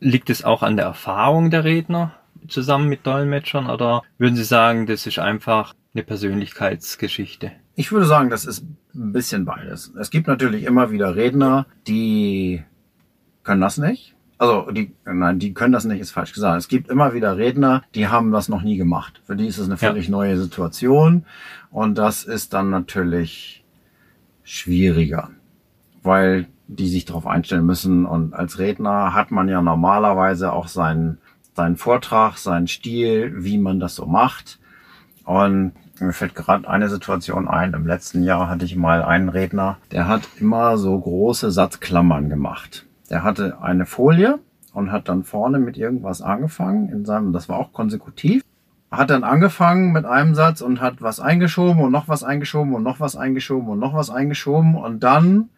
Liegt 0.00 0.28
es 0.28 0.44
auch 0.44 0.62
an 0.62 0.76
der 0.76 0.86
Erfahrung 0.86 1.50
der 1.50 1.64
Redner 1.64 2.14
zusammen 2.48 2.88
mit 2.88 3.06
Dolmetschern 3.06 3.70
oder 3.70 4.02
würden 4.18 4.36
Sie 4.36 4.44
sagen, 4.44 4.86
das 4.86 5.06
ist 5.06 5.18
einfach 5.18 5.72
eine 5.94 6.02
Persönlichkeitsgeschichte? 6.02 7.52
Ich 7.76 7.92
würde 7.92 8.06
sagen, 8.06 8.30
das 8.30 8.44
ist 8.44 8.64
ein 8.94 9.12
bisschen 9.12 9.44
beides. 9.44 9.92
Es 9.98 10.10
gibt 10.10 10.26
natürlich 10.26 10.64
immer 10.64 10.90
wieder 10.90 11.16
Redner, 11.16 11.66
die 11.86 12.62
können 13.42 13.60
das 13.60 13.78
nicht. 13.78 14.14
Also 14.38 14.70
die, 14.70 14.92
nein, 15.04 15.38
die 15.38 15.54
können 15.54 15.72
das 15.72 15.84
nicht, 15.84 16.00
ist 16.00 16.10
falsch 16.10 16.32
gesagt. 16.32 16.58
Es 16.58 16.68
gibt 16.68 16.88
immer 16.88 17.14
wieder 17.14 17.36
Redner, 17.36 17.82
die 17.94 18.08
haben 18.08 18.32
das 18.32 18.48
noch 18.48 18.62
nie 18.62 18.76
gemacht. 18.76 19.22
Für 19.24 19.36
die 19.36 19.46
ist 19.46 19.58
es 19.58 19.66
eine 19.66 19.76
völlig 19.76 20.06
ja. 20.06 20.10
neue 20.10 20.36
Situation. 20.36 21.24
Und 21.70 21.96
das 21.96 22.24
ist 22.24 22.52
dann 22.52 22.70
natürlich 22.70 23.64
schwieriger, 24.42 25.30
weil 26.02 26.46
die 26.66 26.88
sich 26.88 27.04
darauf 27.04 27.26
einstellen 27.26 27.66
müssen. 27.66 28.06
Und 28.06 28.34
als 28.34 28.58
Redner 28.58 29.14
hat 29.14 29.30
man 29.30 29.48
ja 29.48 29.62
normalerweise 29.62 30.52
auch 30.52 30.68
seinen, 30.68 31.18
seinen 31.54 31.76
Vortrag, 31.76 32.36
seinen 32.38 32.66
Stil, 32.66 33.44
wie 33.44 33.58
man 33.58 33.80
das 33.80 33.94
so 33.94 34.06
macht. 34.06 34.58
Und 35.24 35.72
mir 36.00 36.12
fällt 36.12 36.34
gerade 36.34 36.68
eine 36.68 36.88
Situation 36.88 37.48
ein. 37.48 37.72
Im 37.72 37.86
letzten 37.86 38.22
Jahr 38.22 38.48
hatte 38.48 38.64
ich 38.64 38.76
mal 38.76 39.02
einen 39.02 39.28
Redner, 39.28 39.78
der 39.92 40.08
hat 40.08 40.22
immer 40.40 40.76
so 40.76 40.98
große 40.98 41.50
Satzklammern 41.50 42.28
gemacht. 42.28 42.86
Der 43.10 43.22
hatte 43.22 43.60
eine 43.62 43.86
Folie 43.86 44.38
und 44.72 44.90
hat 44.90 45.08
dann 45.08 45.22
vorne 45.22 45.58
mit 45.58 45.76
irgendwas 45.76 46.22
angefangen 46.22 46.88
in 46.88 47.04
seinem, 47.04 47.32
das 47.32 47.48
war 47.48 47.58
auch 47.58 47.72
konsekutiv, 47.72 48.42
hat 48.90 49.10
dann 49.10 49.24
angefangen 49.24 49.92
mit 49.92 50.04
einem 50.04 50.34
Satz 50.34 50.60
und 50.60 50.80
hat 50.80 51.00
was 51.00 51.20
eingeschoben 51.20 51.82
und 51.82 51.92
noch 51.92 52.08
was 52.08 52.24
eingeschoben 52.24 52.74
und 52.74 52.82
noch 52.82 53.00
was 53.00 53.16
eingeschoben 53.16 53.68
und 53.68 53.78
noch 53.78 53.94
was 53.94 54.10
eingeschoben 54.10 54.76
und 54.76 55.02
dann 55.02 55.50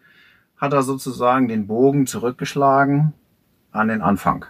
hat 0.57 0.73
er 0.73 0.83
sozusagen 0.83 1.49
den 1.49 1.67
Bogen 1.67 2.07
zurückgeschlagen 2.07 3.13
an 3.73 3.89
den 3.89 4.01
Anfang. 4.01 4.47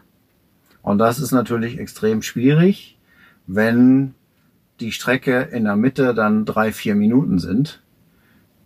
Und 0.83 0.99
das 0.99 1.18
ist 1.18 1.33
natürlich 1.33 1.81
extrem 1.81 2.22
schwierig, 2.22 2.99
wenn 3.46 4.14
die 4.81 4.93
Strecke 4.93 5.41
in 5.41 5.65
der 5.65 5.77
Mitte 5.77 6.15
dann 6.15 6.45
drei, 6.45 6.73
vier 6.73 6.95
Minuten 6.95 7.39
sind, 7.39 7.83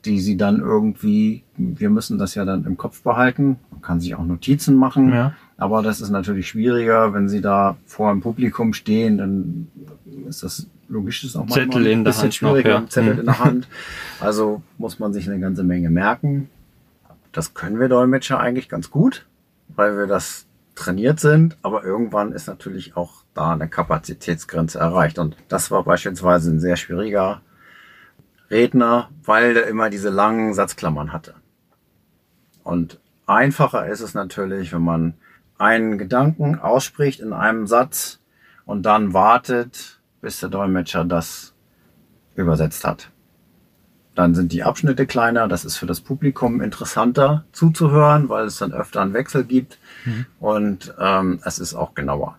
die 0.05 0.20
sie 0.20 0.37
dann 0.37 0.61
irgendwie, 0.61 1.44
wir 1.57 1.90
müssen 1.90 2.18
das 2.18 2.35
ja 2.35 2.44
dann 2.44 2.64
im 2.64 2.77
Kopf 2.77 3.03
behalten, 3.03 3.59
man 3.70 3.83
kann 3.83 4.01
sich 4.01 4.14
auch 4.14 4.25
Notizen 4.25 4.75
machen, 4.77 5.12
ja. 5.12 5.35
aber 5.57 5.83
das 5.83 6.01
ist 6.01 6.11
natürlich 6.11 6.49
schwieriger, 6.49 7.12
wenn 7.12 7.29
sie 7.29 7.40
da 7.40 7.77
vor 7.87 8.11
einem 8.11 8.20
Publikum 8.20 8.73
stehen, 8.73 9.18
dann 9.18 9.68
ist 10.27 10.42
das 10.42 10.66
logisch 10.88 11.25
ist 11.25 11.37
auch 11.37 11.46
Zettel 11.46 11.66
manchmal 11.66 11.92
ein 11.92 12.05
bisschen 12.05 12.33
schwieriger, 12.33 12.75
noch, 12.75 12.81
ja. 12.83 12.88
Zettel 12.88 13.18
in 13.18 13.27
der 13.27 13.38
Hand. 13.38 13.68
Also 14.20 14.62
muss 14.77 14.99
man 14.99 15.12
sich 15.12 15.31
eine 15.31 15.40
ganze 15.40 15.62
Menge 15.62 15.88
merken. 15.88 16.51
Das 17.33 17.55
können 17.55 17.79
wir 17.79 17.88
Dolmetscher 17.88 18.40
eigentlich 18.40 18.68
ganz 18.68 18.90
gut, 18.90 19.27
weil 19.68 19.96
wir 19.96 20.07
das 20.07 20.46
trainiert 20.81 21.21
sind, 21.21 21.57
aber 21.62 21.85
irgendwann 21.85 22.33
ist 22.33 22.49
natürlich 22.49 22.97
auch 22.97 23.23
da 23.35 23.53
eine 23.53 23.69
Kapazitätsgrenze 23.69 24.79
erreicht. 24.79 25.19
Und 25.19 25.37
das 25.49 25.71
war 25.71 25.85
beispielsweise 25.85 26.51
ein 26.51 26.61
sehr 26.61 26.77
schwieriger 26.77 27.43
Redner, 28.51 29.11
weil 29.23 29.55
der 29.55 29.66
immer 29.66 29.90
diese 29.90 30.11
langen 30.11 30.55
Satzklammern 30.55 31.12
hatte. 31.12 31.35
Und 32.64 32.99
einfacher 33.27 33.87
ist 33.87 34.01
es 34.01 34.14
natürlich, 34.14 34.73
wenn 34.73 34.83
man 34.83 35.14
einen 35.59 35.99
Gedanken 35.99 36.59
ausspricht 36.59 37.21
in 37.21 37.33
einem 37.33 37.66
Satz 37.66 38.19
und 38.64 38.85
dann 38.85 39.12
wartet, 39.12 40.01
bis 40.21 40.40
der 40.40 40.49
Dolmetscher 40.49 41.05
das 41.05 41.55
übersetzt 42.35 42.85
hat. 42.85 43.11
Dann 44.14 44.35
sind 44.35 44.53
die 44.53 44.62
Abschnitte 44.62 45.07
kleiner, 45.07 45.49
das 45.49 45.64
ist 45.64 45.77
für 45.77 45.87
das 45.87 46.01
Publikum 46.01 46.61
interessanter 46.61 47.44
zuzuhören, 47.53 48.29
weil 48.29 48.46
es 48.46 48.59
dann 48.59 48.73
öfter 48.73 49.01
einen 49.01 49.14
Wechsel 49.14 49.44
gibt 49.44 49.79
mhm. 50.05 50.27
und 50.40 50.94
ähm, 50.99 51.40
es 51.44 51.59
ist 51.59 51.75
auch 51.75 51.94
genauer. 51.94 52.37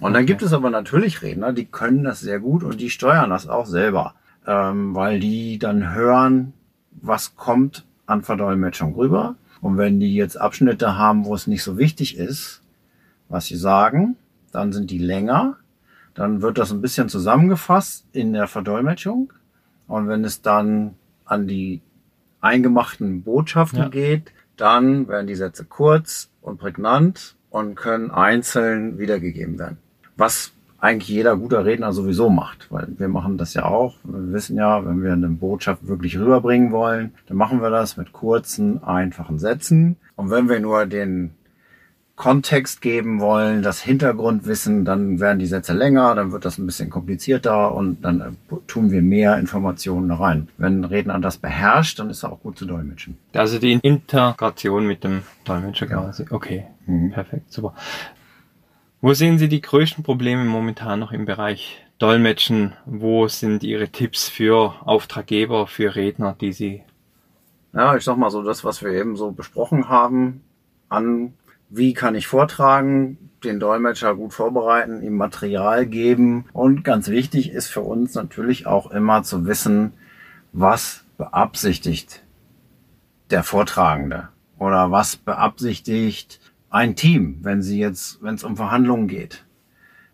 Und 0.00 0.10
okay. 0.10 0.14
dann 0.14 0.26
gibt 0.26 0.42
es 0.42 0.52
aber 0.52 0.70
natürlich 0.70 1.22
Redner, 1.22 1.52
die 1.52 1.64
können 1.64 2.04
das 2.04 2.20
sehr 2.20 2.40
gut 2.40 2.62
und 2.62 2.80
die 2.80 2.90
steuern 2.90 3.30
das 3.30 3.48
auch 3.48 3.66
selber, 3.66 4.14
ähm, 4.46 4.94
weil 4.94 5.18
die 5.18 5.58
dann 5.58 5.94
hören, 5.94 6.52
was 6.90 7.36
kommt 7.36 7.84
an 8.06 8.22
Verdolmetschung 8.22 8.94
rüber. 8.94 9.36
Und 9.60 9.78
wenn 9.78 9.98
die 9.98 10.14
jetzt 10.14 10.38
Abschnitte 10.38 10.98
haben, 10.98 11.24
wo 11.24 11.34
es 11.34 11.46
nicht 11.46 11.62
so 11.62 11.78
wichtig 11.78 12.18
ist, 12.18 12.60
was 13.28 13.46
sie 13.46 13.56
sagen, 13.56 14.16
dann 14.52 14.72
sind 14.72 14.90
die 14.90 14.98
länger. 14.98 15.56
Dann 16.14 16.42
wird 16.42 16.58
das 16.58 16.70
ein 16.70 16.82
bisschen 16.82 17.08
zusammengefasst 17.08 18.04
in 18.12 18.32
der 18.32 18.46
Verdolmetschung. 18.46 19.32
Und 19.88 20.08
wenn 20.08 20.24
es 20.24 20.42
dann 20.42 20.94
an 21.24 21.46
die 21.46 21.80
eingemachten 22.40 23.22
Botschaften 23.22 23.78
ja. 23.78 23.88
geht, 23.88 24.32
dann 24.56 25.08
werden 25.08 25.26
die 25.26 25.34
Sätze 25.34 25.64
kurz 25.64 26.30
und 26.42 26.58
prägnant 26.58 27.36
und 27.50 27.74
können 27.74 28.10
einzeln 28.10 28.98
wiedergegeben 28.98 29.58
werden. 29.58 29.78
Was 30.16 30.52
eigentlich 30.78 31.08
jeder 31.08 31.36
guter 31.36 31.64
Redner 31.64 31.92
sowieso 31.92 32.28
macht, 32.28 32.70
weil 32.70 32.88
wir 32.98 33.08
machen 33.08 33.38
das 33.38 33.54
ja 33.54 33.64
auch. 33.64 33.96
Wir 34.04 34.32
wissen 34.34 34.58
ja, 34.58 34.84
wenn 34.84 35.02
wir 35.02 35.14
eine 35.14 35.28
Botschaft 35.28 35.88
wirklich 35.88 36.18
rüberbringen 36.18 36.72
wollen, 36.72 37.14
dann 37.26 37.38
machen 37.38 37.62
wir 37.62 37.70
das 37.70 37.96
mit 37.96 38.12
kurzen, 38.12 38.84
einfachen 38.84 39.38
Sätzen. 39.38 39.96
Und 40.14 40.30
wenn 40.30 40.48
wir 40.48 40.60
nur 40.60 40.84
den 40.84 41.30
Kontext 42.16 42.80
geben 42.80 43.20
wollen, 43.20 43.62
das 43.62 43.82
Hintergrundwissen, 43.82 44.84
dann 44.84 45.18
werden 45.18 45.40
die 45.40 45.46
Sätze 45.46 45.72
länger, 45.72 46.14
dann 46.14 46.30
wird 46.30 46.44
das 46.44 46.58
ein 46.58 46.66
bisschen 46.66 46.88
komplizierter 46.88 47.74
und 47.74 48.02
dann 48.02 48.20
äh, 48.20 48.56
tun 48.68 48.92
wir 48.92 49.02
mehr 49.02 49.36
Informationen 49.36 50.12
rein. 50.12 50.48
Wenn 50.56 50.80
ein 50.80 50.84
Redner 50.84 51.18
das 51.18 51.38
beherrscht, 51.38 51.98
dann 51.98 52.10
ist 52.10 52.22
er 52.22 52.32
auch 52.32 52.40
gut 52.40 52.56
zu 52.56 52.66
dolmetschen. 52.66 53.18
Also 53.32 53.58
die 53.58 53.72
Integration 53.72 54.86
mit 54.86 55.02
dem 55.02 55.22
Dolmetscher 55.44 55.86
quasi. 55.86 56.26
Okay, 56.30 56.64
mhm. 56.86 57.10
perfekt, 57.10 57.52
super. 57.52 57.74
Wo 59.00 59.12
sehen 59.12 59.38
Sie 59.38 59.48
die 59.48 59.60
größten 59.60 60.04
Probleme 60.04 60.44
momentan 60.44 61.00
noch 61.00 61.10
im 61.10 61.26
Bereich 61.26 61.84
Dolmetschen? 61.98 62.74
Wo 62.86 63.26
sind 63.26 63.64
Ihre 63.64 63.88
Tipps 63.88 64.28
für 64.28 64.74
Auftraggeber, 64.86 65.66
für 65.66 65.96
Redner, 65.96 66.36
die 66.40 66.52
Sie 66.52 66.82
ja, 67.74 67.96
ich 67.96 68.04
sag 68.04 68.16
mal 68.16 68.30
so, 68.30 68.42
das, 68.42 68.62
was 68.62 68.82
wir 68.82 68.92
eben 68.92 69.16
so 69.16 69.32
besprochen 69.32 69.88
haben, 69.88 70.44
an 70.88 71.34
wie 71.76 71.92
kann 71.92 72.14
ich 72.14 72.26
vortragen, 72.26 73.18
den 73.42 73.60
Dolmetscher 73.60 74.14
gut 74.14 74.32
vorbereiten, 74.32 75.02
ihm 75.02 75.16
Material 75.16 75.86
geben. 75.86 76.46
Und 76.52 76.84
ganz 76.84 77.08
wichtig 77.08 77.50
ist 77.50 77.68
für 77.68 77.82
uns 77.82 78.14
natürlich 78.14 78.66
auch 78.66 78.90
immer 78.90 79.22
zu 79.22 79.46
wissen, 79.46 79.92
was 80.52 81.04
beabsichtigt 81.18 82.22
der 83.30 83.42
Vortragende 83.42 84.28
oder 84.58 84.90
was 84.90 85.16
beabsichtigt 85.16 86.40
ein 86.70 86.96
Team, 86.96 87.38
wenn 87.42 87.62
sie 87.62 87.78
jetzt, 87.78 88.22
wenn 88.22 88.34
es 88.34 88.44
um 88.44 88.56
Verhandlungen 88.56 89.08
geht. 89.08 89.44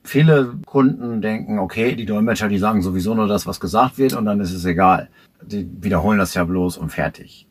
Viele 0.03 0.55
Kunden 0.65 1.21
denken, 1.21 1.59
okay, 1.59 1.95
die 1.95 2.07
Dolmetscher, 2.07 2.49
die 2.49 2.59
sagen 2.59 2.83
sowieso 2.83 3.15
nur 3.15 3.29
das, 3.29 3.47
was 3.47 3.61
gesagt 3.61 3.99
wird 3.99 4.15
und 4.15 4.25
dann 4.25 4.41
ist 4.41 4.53
es 4.53 4.65
egal. 4.65 5.09
Die 5.43 5.69
wiederholen 5.81 6.19
das 6.19 6.35
ja 6.35 6.45
bloß 6.45 6.79
und 6.79 6.91
fertig. 6.91 7.47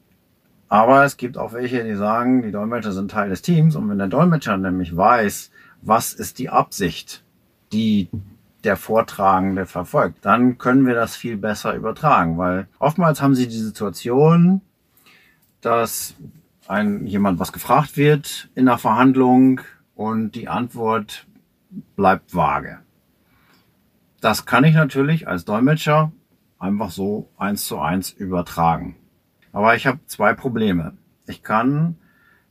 Aber 0.70 1.04
es 1.04 1.18
gibt 1.18 1.38
auch 1.38 1.54
welche, 1.54 1.84
die 1.84 1.96
sagen, 1.96 2.44
die 2.44 2.52
Dolmetscher 2.52 2.92
sind 2.92 3.12
Teil 3.12 3.30
des 3.30 3.42
Teams. 3.42 3.76
Und 3.76 3.90
wenn 3.90 3.98
der 3.98 4.08
Dolmetscher 4.08 4.56
nämlich 4.56 4.96
weiß, 4.96 5.52
was 5.82 6.14
ist 6.14 6.38
die 6.38 6.50
Absicht, 6.50 7.24
die 7.74 8.10
der 8.64 8.78
Vortragende 8.78 9.66
verfolgt, 9.66 10.26
dann 10.26 10.58
können 10.58 10.86
wir 10.86 10.94
das 10.94 11.16
viel 11.16 11.38
besser 11.38 11.74
übertragen, 11.74 12.38
weil 12.38 12.68
oftmals 12.78 13.22
haben 13.22 13.36
sie 13.36 13.48
die 13.48 13.58
Situation, 13.58 14.62
dass 15.62 16.16
ein, 16.68 17.08
jemand 17.08 17.40
was 17.40 17.54
gefragt 17.54 17.98
wird 17.98 18.50
in 18.56 18.66
der 18.66 18.78
Verhandlung 18.78 19.62
und 19.96 20.32
die 20.32 20.50
Antwort 20.50 21.26
bleibt 21.96 22.36
vage. 22.36 22.80
Das 24.22 24.46
kann 24.46 24.66
ich 24.66 24.76
natürlich 24.76 25.28
als 25.28 25.46
Dolmetscher 25.46 26.12
einfach 26.60 26.92
so 26.92 27.30
eins 27.38 27.66
zu 27.66 27.80
eins 27.80 28.12
übertragen. 28.12 28.96
Aber 29.60 29.76
ich 29.76 29.86
habe 29.86 30.00
zwei 30.06 30.34
Probleme. 30.34 30.94
Ich 31.28 31.44
kann 31.44 31.98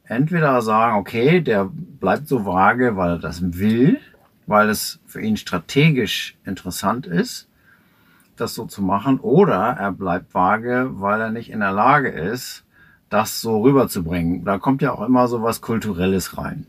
entweder 0.05 0.61
sagen, 0.61 0.99
okay, 0.99 1.41
der 1.41 1.71
bleibt 1.73 2.29
so 2.29 2.45
vage, 2.45 2.99
weil 2.99 3.13
er 3.13 3.19
das 3.19 3.59
will, 3.59 3.99
weil 4.47 4.69
es 4.69 5.01
für 5.07 5.23
ihn 5.23 5.39
strategisch 5.39 6.37
interessant 6.45 7.07
ist, 7.07 7.49
das 8.37 8.55
so 8.55 8.67
zu 8.67 8.83
machen, 8.83 9.21
oder 9.21 9.75
er 9.79 9.91
bleibt 9.91 10.35
vage, 10.35 10.91
weil 11.01 11.23
er 11.23 11.31
nicht 11.31 11.51
in 11.51 11.61
der 11.61 11.73
Lage 11.73 12.11
ist, 12.11 12.67
das 13.09 13.41
so 13.41 13.63
rüberzubringen. 13.63 14.45
Da 14.45 14.59
kommt 14.59 14.83
ja 14.83 14.93
auch 14.93 15.01
immer 15.01 15.29
so 15.29 15.43
was 15.43 15.63
Kulturelles 15.63 16.37
rein. 16.37 16.67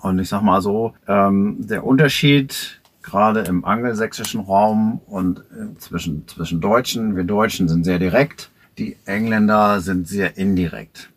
Und 0.00 0.20
ich 0.20 0.30
sag 0.30 0.40
mal 0.40 0.62
so, 0.62 0.94
ähm, 1.06 1.58
der 1.58 1.84
Unterschied 1.84 2.80
gerade 3.02 3.40
im 3.40 3.66
angelsächsischen 3.66 4.40
Raum 4.40 5.02
und 5.06 5.40
äh, 5.40 5.76
zwischen, 5.76 6.26
zwischen 6.28 6.62
Deutschen, 6.62 7.14
wir 7.14 7.24
Deutschen 7.24 7.68
sind 7.68 7.84
sehr 7.84 7.98
direkt, 7.98 8.50
die 8.80 8.96
Engländer 9.04 9.80
sind 9.80 10.08
sehr 10.08 10.38
indirekt. 10.38 11.10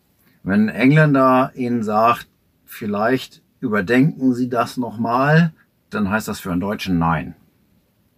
Wenn 0.43 0.67
ein 0.67 0.75
Engländer 0.75 1.51
ihnen 1.55 1.81
sagt, 1.81 2.27
vielleicht 2.65 3.41
überdenken 3.61 4.33
Sie 4.33 4.49
das 4.49 4.75
nochmal, 4.75 5.53
dann 5.89 6.09
heißt 6.09 6.27
das 6.27 6.41
für 6.41 6.51
einen 6.51 6.59
Deutschen 6.59 6.99
Nein. 6.99 7.35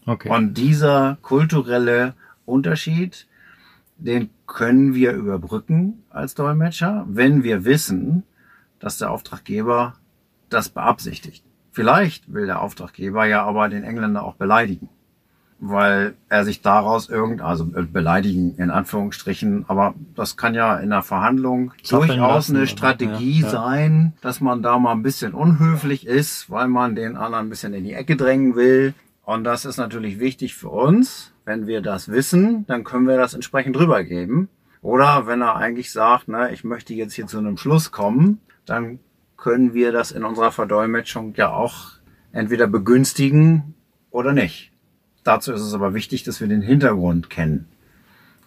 Okay. 0.08 0.30
Und 0.30 0.56
dieser 0.56 1.20
kulturelle 1.22 2.16
Unterschied, 2.46 3.28
den 3.98 4.32
können 4.48 4.96
wir 4.96 5.14
überbrücken 5.14 6.04
als 6.10 6.34
Dolmetscher, 6.34 7.06
wenn 7.08 7.44
wir 7.44 7.66
wissen, 7.66 8.24
dass 8.80 8.98
der 8.98 9.12
Auftraggeber 9.12 9.94
das 10.50 10.70
beabsichtigt. 10.70 11.44
Vielleicht 11.72 12.34
will 12.34 12.48
der 12.48 12.62
Auftraggeber 12.62 13.26
ja 13.26 13.44
aber 13.44 13.70
den 13.70 13.84
Engländer 13.84 14.24
auch 14.24 14.36
beleidigen, 14.36 14.90
weil 15.60 16.16
er 16.30 16.44
sich 16.44 16.62
daraus 16.62 17.10
irgend, 17.10 17.42
also 17.42 17.66
beleidigen 17.66 18.56
in 18.58 18.70
Anführungsstrichen, 18.70 19.66
aber 19.68 19.96
das 20.16 20.38
kann 20.38 20.54
ja 20.54 20.78
in 20.78 20.90
der 20.90 21.02
Verhandlung 21.02 21.72
Zappeln 21.84 22.10
durchaus 22.10 22.36
lassen, 22.36 22.58
eine 22.58 22.68
Strategie 22.68 23.40
ja, 23.40 23.46
ja. 23.46 23.50
sein, 23.50 24.14
dass 24.22 24.42
man 24.42 24.62
da 24.62 24.78
mal 24.78 24.92
ein 24.92 25.04
bisschen 25.04 25.34
unhöflich 25.34 26.06
ist, 26.06 26.50
weil 26.50 26.68
man 26.68 26.96
den 26.96 27.16
anderen 27.16 27.48
ein 27.48 27.50
bisschen 27.50 27.74
in 27.74 27.84
die 27.84 27.94
Ecke 27.94 28.16
drängen 28.16 28.56
will. 28.56 28.94
Und 29.24 29.44
das 29.44 29.66
ist 29.66 29.78
natürlich 29.78 30.20
wichtig 30.20 30.56
für 30.56 30.70
uns. 30.70 31.32
Wenn 31.46 31.68
wir 31.68 31.82
das 31.82 32.10
wissen, 32.10 32.66
dann 32.68 32.84
können 32.84 33.08
wir 33.08 33.18
das 33.18 33.34
entsprechend 33.34 33.78
rübergeben. 33.78 34.50
Oder 34.82 35.26
wenn 35.26 35.42
er 35.42 35.56
eigentlich 35.56 35.92
sagt, 35.92 36.28
ne, 36.28 36.52
ich 36.54 36.64
möchte 36.64 36.94
jetzt 36.94 37.14
hier 37.14 37.28
zu 37.28 37.40
einem 37.40 37.58
Schluss 37.58 37.92
kommen, 37.92 38.40
dann 38.66 39.00
können 39.38 39.74
wir 39.74 39.92
das 39.92 40.12
in 40.12 40.24
unserer 40.24 40.52
Verdolmetschung 40.52 41.34
ja 41.36 41.52
auch 41.52 41.94
entweder 42.32 42.68
begünstigen 42.68 43.74
oder 44.12 44.34
nicht. 44.34 44.72
Dazu 45.26 45.52
ist 45.52 45.62
es 45.62 45.74
aber 45.74 45.96
wichtig, 45.96 46.24
dass 46.24 46.40
wir 46.40 46.48
den 46.48 46.62
Hintergrund 46.62 47.32
kennen. 47.32 47.66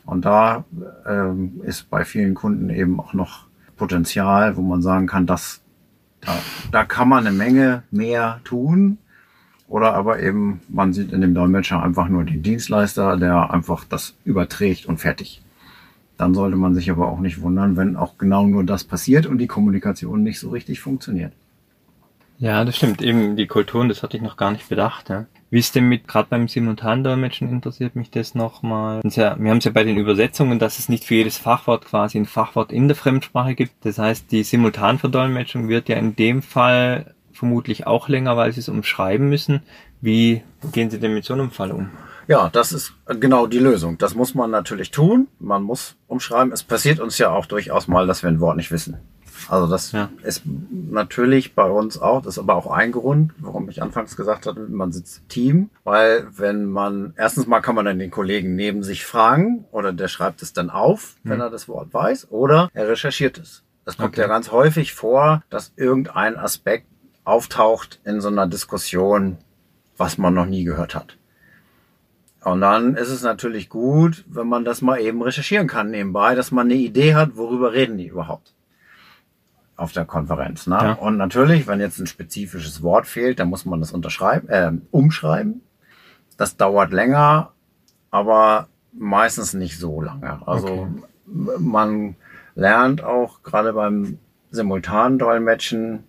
Und 0.06 0.24
da 0.24 0.64
ähm, 1.06 1.60
ist 1.64 1.90
bei 1.90 2.04
vielen 2.04 2.34
Kunden 2.34 2.70
eben 2.70 2.98
auch 3.00 3.12
noch 3.12 3.46
Potenzial, 3.76 4.56
wo 4.56 4.62
man 4.62 4.80
sagen 4.80 5.08
kann, 5.08 5.26
dass 5.26 5.60
da, 6.20 6.32
da 6.70 6.84
kann 6.84 7.08
man 7.08 7.26
eine 7.26 7.36
Menge 7.36 7.82
mehr 7.90 8.40
tun. 8.44 8.98
Oder 9.66 9.94
aber 9.94 10.22
eben, 10.22 10.60
man 10.68 10.92
sieht 10.92 11.12
in 11.12 11.20
dem 11.20 11.34
Dolmetscher 11.34 11.82
einfach 11.82 12.08
nur 12.08 12.24
den 12.24 12.42
Dienstleister, 12.42 13.16
der 13.16 13.52
einfach 13.52 13.84
das 13.84 14.14
überträgt 14.24 14.86
und 14.86 14.98
fertig. 14.98 15.42
Dann 16.16 16.32
sollte 16.32 16.56
man 16.56 16.76
sich 16.76 16.92
aber 16.92 17.08
auch 17.08 17.18
nicht 17.18 17.42
wundern, 17.42 17.76
wenn 17.76 17.96
auch 17.96 18.18
genau 18.18 18.46
nur 18.46 18.62
das 18.62 18.84
passiert 18.84 19.26
und 19.26 19.38
die 19.38 19.48
Kommunikation 19.48 20.22
nicht 20.22 20.38
so 20.38 20.50
richtig 20.50 20.80
funktioniert. 20.80 21.32
Ja, 22.38 22.64
das 22.64 22.76
stimmt. 22.76 23.02
Eben 23.02 23.34
die 23.34 23.48
Kulturen, 23.48 23.88
das 23.88 24.04
hatte 24.04 24.16
ich 24.16 24.22
noch 24.22 24.36
gar 24.36 24.52
nicht 24.52 24.68
bedacht. 24.68 25.08
Ja. 25.08 25.26
Wie 25.50 25.58
ist 25.58 25.74
denn 25.74 25.88
mit, 25.88 26.06
gerade 26.06 26.28
beim 26.28 26.46
Simultandolmetschen 26.46 27.48
interessiert 27.48 27.96
mich 27.96 28.10
das 28.10 28.34
nochmal. 28.34 29.00
Ja, 29.04 29.36
wir 29.38 29.50
haben 29.50 29.58
es 29.58 29.64
ja 29.64 29.70
bei 29.70 29.84
den 29.84 29.96
Übersetzungen, 29.96 30.58
dass 30.58 30.78
es 30.78 30.90
nicht 30.90 31.04
für 31.04 31.14
jedes 31.14 31.38
Fachwort 31.38 31.86
quasi 31.86 32.18
ein 32.18 32.26
Fachwort 32.26 32.70
in 32.70 32.86
der 32.86 32.96
Fremdsprache 32.96 33.54
gibt. 33.54 33.72
Das 33.84 33.98
heißt, 33.98 34.30
die 34.30 34.42
Simultanverdolmetschung 34.42 35.68
wird 35.68 35.88
ja 35.88 35.96
in 35.96 36.14
dem 36.16 36.42
Fall 36.42 37.14
vermutlich 37.32 37.86
auch 37.86 38.08
länger, 38.08 38.36
weil 38.36 38.52
sie 38.52 38.60
es 38.60 38.68
umschreiben 38.68 39.28
müssen. 39.28 39.62
Wie 40.00 40.42
gehen 40.72 40.90
Sie 40.90 41.00
denn 41.00 41.14
mit 41.14 41.24
so 41.24 41.34
einem 41.34 41.50
Fall 41.50 41.72
um? 41.72 41.90
Ja, 42.26 42.50
das 42.50 42.72
ist 42.72 42.92
genau 43.06 43.46
die 43.46 43.58
Lösung. 43.58 43.96
Das 43.96 44.14
muss 44.14 44.34
man 44.34 44.50
natürlich 44.50 44.90
tun. 44.90 45.28
Man 45.38 45.62
muss 45.62 45.96
umschreiben. 46.08 46.52
Es 46.52 46.62
passiert 46.62 47.00
uns 47.00 47.16
ja 47.16 47.30
auch 47.30 47.46
durchaus 47.46 47.88
mal, 47.88 48.06
dass 48.06 48.22
wir 48.22 48.28
ein 48.28 48.40
Wort 48.40 48.58
nicht 48.58 48.70
wissen. 48.70 48.98
Also 49.48 49.66
das 49.66 49.92
ja. 49.92 50.10
ist 50.22 50.42
natürlich 50.46 51.54
bei 51.54 51.68
uns 51.68 52.00
auch, 52.00 52.22
das 52.22 52.34
ist 52.34 52.38
aber 52.38 52.56
auch 52.56 52.70
ein 52.70 52.92
Grund, 52.92 53.32
warum 53.38 53.68
ich 53.68 53.82
anfangs 53.82 54.16
gesagt 54.16 54.46
hatte, 54.46 54.60
man 54.68 54.92
sitzt 54.92 55.18
im 55.18 55.28
Team, 55.28 55.70
weil 55.84 56.26
wenn 56.36 56.66
man, 56.66 57.14
erstens 57.16 57.46
mal 57.46 57.60
kann 57.60 57.74
man 57.74 57.84
dann 57.84 57.98
den 57.98 58.10
Kollegen 58.10 58.56
neben 58.56 58.82
sich 58.82 59.04
fragen 59.04 59.64
oder 59.70 59.92
der 59.92 60.08
schreibt 60.08 60.42
es 60.42 60.52
dann 60.52 60.70
auf, 60.70 61.16
wenn 61.22 61.36
mhm. 61.36 61.42
er 61.42 61.50
das 61.50 61.68
Wort 61.68 61.92
weiß, 61.92 62.30
oder 62.30 62.70
er 62.74 62.88
recherchiert 62.88 63.38
es. 63.38 63.62
Es 63.84 63.96
kommt 63.96 64.10
okay. 64.10 64.22
ja 64.22 64.26
ganz 64.26 64.50
häufig 64.50 64.92
vor, 64.92 65.42
dass 65.48 65.72
irgendein 65.76 66.36
Aspekt 66.36 66.86
auftaucht 67.24 68.00
in 68.04 68.20
so 68.20 68.28
einer 68.28 68.46
Diskussion, 68.46 69.38
was 69.96 70.18
man 70.18 70.34
noch 70.34 70.46
nie 70.46 70.64
gehört 70.64 70.94
hat. 70.94 71.16
Und 72.44 72.60
dann 72.60 72.94
ist 72.94 73.08
es 73.08 73.22
natürlich 73.22 73.68
gut, 73.68 74.24
wenn 74.28 74.46
man 74.46 74.64
das 74.64 74.82
mal 74.82 75.00
eben 75.00 75.22
recherchieren 75.22 75.66
kann 75.66 75.90
nebenbei, 75.90 76.34
dass 76.34 76.50
man 76.50 76.66
eine 76.66 76.74
Idee 76.74 77.14
hat, 77.14 77.36
worüber 77.36 77.72
reden 77.72 77.98
die 77.98 78.06
überhaupt 78.06 78.54
auf 79.78 79.92
der 79.92 80.04
Konferenz. 80.04 80.66
Ne? 80.66 80.78
Ja. 80.80 80.92
Und 80.92 81.16
natürlich, 81.16 81.66
wenn 81.66 81.80
jetzt 81.80 81.98
ein 81.98 82.06
spezifisches 82.06 82.82
Wort 82.82 83.06
fehlt, 83.06 83.40
dann 83.40 83.48
muss 83.48 83.64
man 83.64 83.80
das 83.80 83.92
unterschreiben, 83.92 84.48
äh, 84.48 84.72
umschreiben. 84.90 85.62
Das 86.36 86.56
dauert 86.56 86.92
länger, 86.92 87.52
aber 88.10 88.68
meistens 88.92 89.54
nicht 89.54 89.78
so 89.78 90.02
lange. 90.02 90.46
Also 90.46 90.68
okay. 90.68 91.56
man 91.58 92.16
lernt 92.54 93.02
auch 93.02 93.42
gerade 93.42 93.72
beim 93.72 94.18
simultanen 94.50 95.18
Dolmetschen 95.18 96.04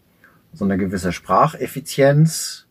so 0.53 0.65
eine 0.65 0.77
gewisse 0.77 1.13
Spracheffizienz. 1.13 2.65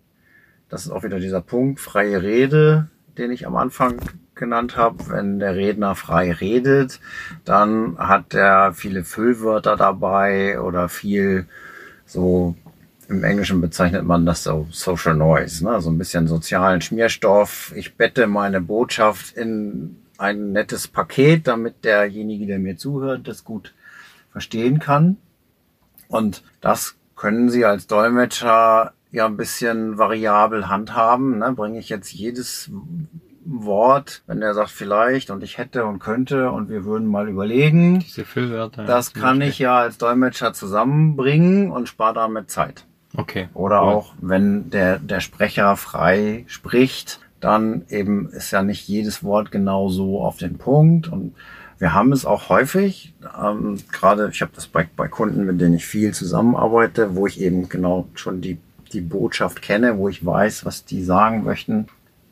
Das 0.69 0.85
ist 0.85 0.91
auch 0.91 1.05
wieder 1.05 1.21
dieser 1.21 1.41
Punkt, 1.41 1.81
freie 1.81 2.23
Rede 2.23 2.89
den 3.19 3.33
ich 3.33 3.47
am 3.47 3.57
Anfang 3.57 4.01
genannt 4.39 4.77
habe. 4.77 5.09
Wenn 5.09 5.39
der 5.39 5.55
Redner 5.55 5.95
frei 5.95 6.33
redet, 6.33 7.01
dann 7.45 7.99
hat 7.99 8.35
er 8.35 8.73
viele 8.73 9.05
Füllwörter 9.05 9.77
dabei 9.77 10.61
oder 10.61 10.89
viel 10.89 11.47
so 12.07 12.55
im 13.09 13.25
Englischen 13.25 13.61
bezeichnet 13.61 14.05
man 14.05 14.27
das 14.27 14.45
so 14.45 14.67
Social 14.71 15.15
Noise, 15.15 15.65
ne? 15.65 15.81
so 15.81 15.91
ein 15.91 15.97
bisschen 15.97 16.29
sozialen 16.29 16.81
Schmierstoff. 16.81 17.73
Ich 17.75 17.95
bette 17.95 18.27
meine 18.27 18.61
Botschaft 18.61 19.35
in 19.35 19.97
ein 20.19 20.53
nettes 20.53 20.89
Paket, 20.89 21.47
damit 21.47 21.85
derjenige, 21.85 22.47
der 22.47 22.59
mir 22.59 22.77
zuhört, 22.77 23.27
das 23.27 23.45
gut 23.45 23.73
verstehen 24.31 24.79
kann. 24.79 25.17
Und 26.09 26.43
das 26.61 26.97
können 27.17 27.49
Sie 27.49 27.65
als 27.65 27.87
Dolmetscher 27.87 28.93
ja 29.11 29.27
ein 29.27 29.37
bisschen 29.37 29.97
variabel 29.97 30.69
handhaben. 30.69 31.39
Ne? 31.39 31.53
Bringe 31.53 31.79
ich 31.79 31.89
jetzt 31.89 32.13
jedes 32.13 32.71
Wort, 33.51 34.23
wenn 34.27 34.43
er 34.43 34.55
sagt 34.55 34.71
vielleicht 34.71 35.31
und 35.31 35.43
ich 35.43 35.59
hätte 35.59 35.87
und 35.87 35.99
könnte 35.99 36.51
und 36.51 36.69
wir 36.69 36.85
würden 36.85 37.07
mal 37.07 37.29
überlegen. 37.29 38.01
Diese 38.01 38.25
Füllwörter. 38.25 38.85
Das 38.85 39.15
kann 39.15 39.41
ich 39.41 39.59
ja 39.59 39.79
als 39.79 39.99
Dolmetscher 39.99 40.53
zusammenbringen 40.53 41.71
und 41.71 41.89
spare 41.89 42.15
damit 42.15 42.51
Zeit. 42.51 42.85
Okay. 43.17 43.49
Oder 43.55 43.83
cool. 43.83 43.89
auch, 43.89 44.15
wenn 44.21 44.71
der, 44.71 44.99
der 44.99 45.21
Sprecher 45.21 45.77
frei 45.77 46.45
spricht, 46.47 47.21
dann 47.41 47.85
eben 47.89 48.29
ist 48.31 48.51
ja 48.51 48.63
nicht 48.63 48.87
jedes 48.87 49.25
Wort 49.25 49.51
genau 49.51 49.89
so 49.89 50.23
auf 50.23 50.37
den 50.37 50.59
Punkt 50.59 51.09
und 51.09 51.35
wir 51.79 51.95
haben 51.95 52.13
es 52.13 52.27
auch 52.27 52.49
häufig, 52.49 53.15
ähm, 53.41 53.79
gerade 53.93 54.29
ich 54.33 54.43
habe 54.43 54.51
das 54.53 54.67
bei, 54.67 54.89
bei 54.97 55.07
Kunden, 55.07 55.47
mit 55.47 55.61
denen 55.61 55.75
ich 55.75 55.87
viel 55.87 56.13
zusammenarbeite, 56.13 57.15
wo 57.15 57.29
ich 57.29 57.41
eben 57.41 57.69
genau 57.69 58.09
schon 58.15 58.41
die 58.41 58.59
die 58.93 59.01
Botschaft 59.01 59.63
kenne, 59.63 59.99
wo 59.99 60.09
ich 60.09 60.25
weiß, 60.25 60.65
was 60.65 60.85
die 60.85 61.03
sagen 61.03 61.45
möchten, 61.45 61.87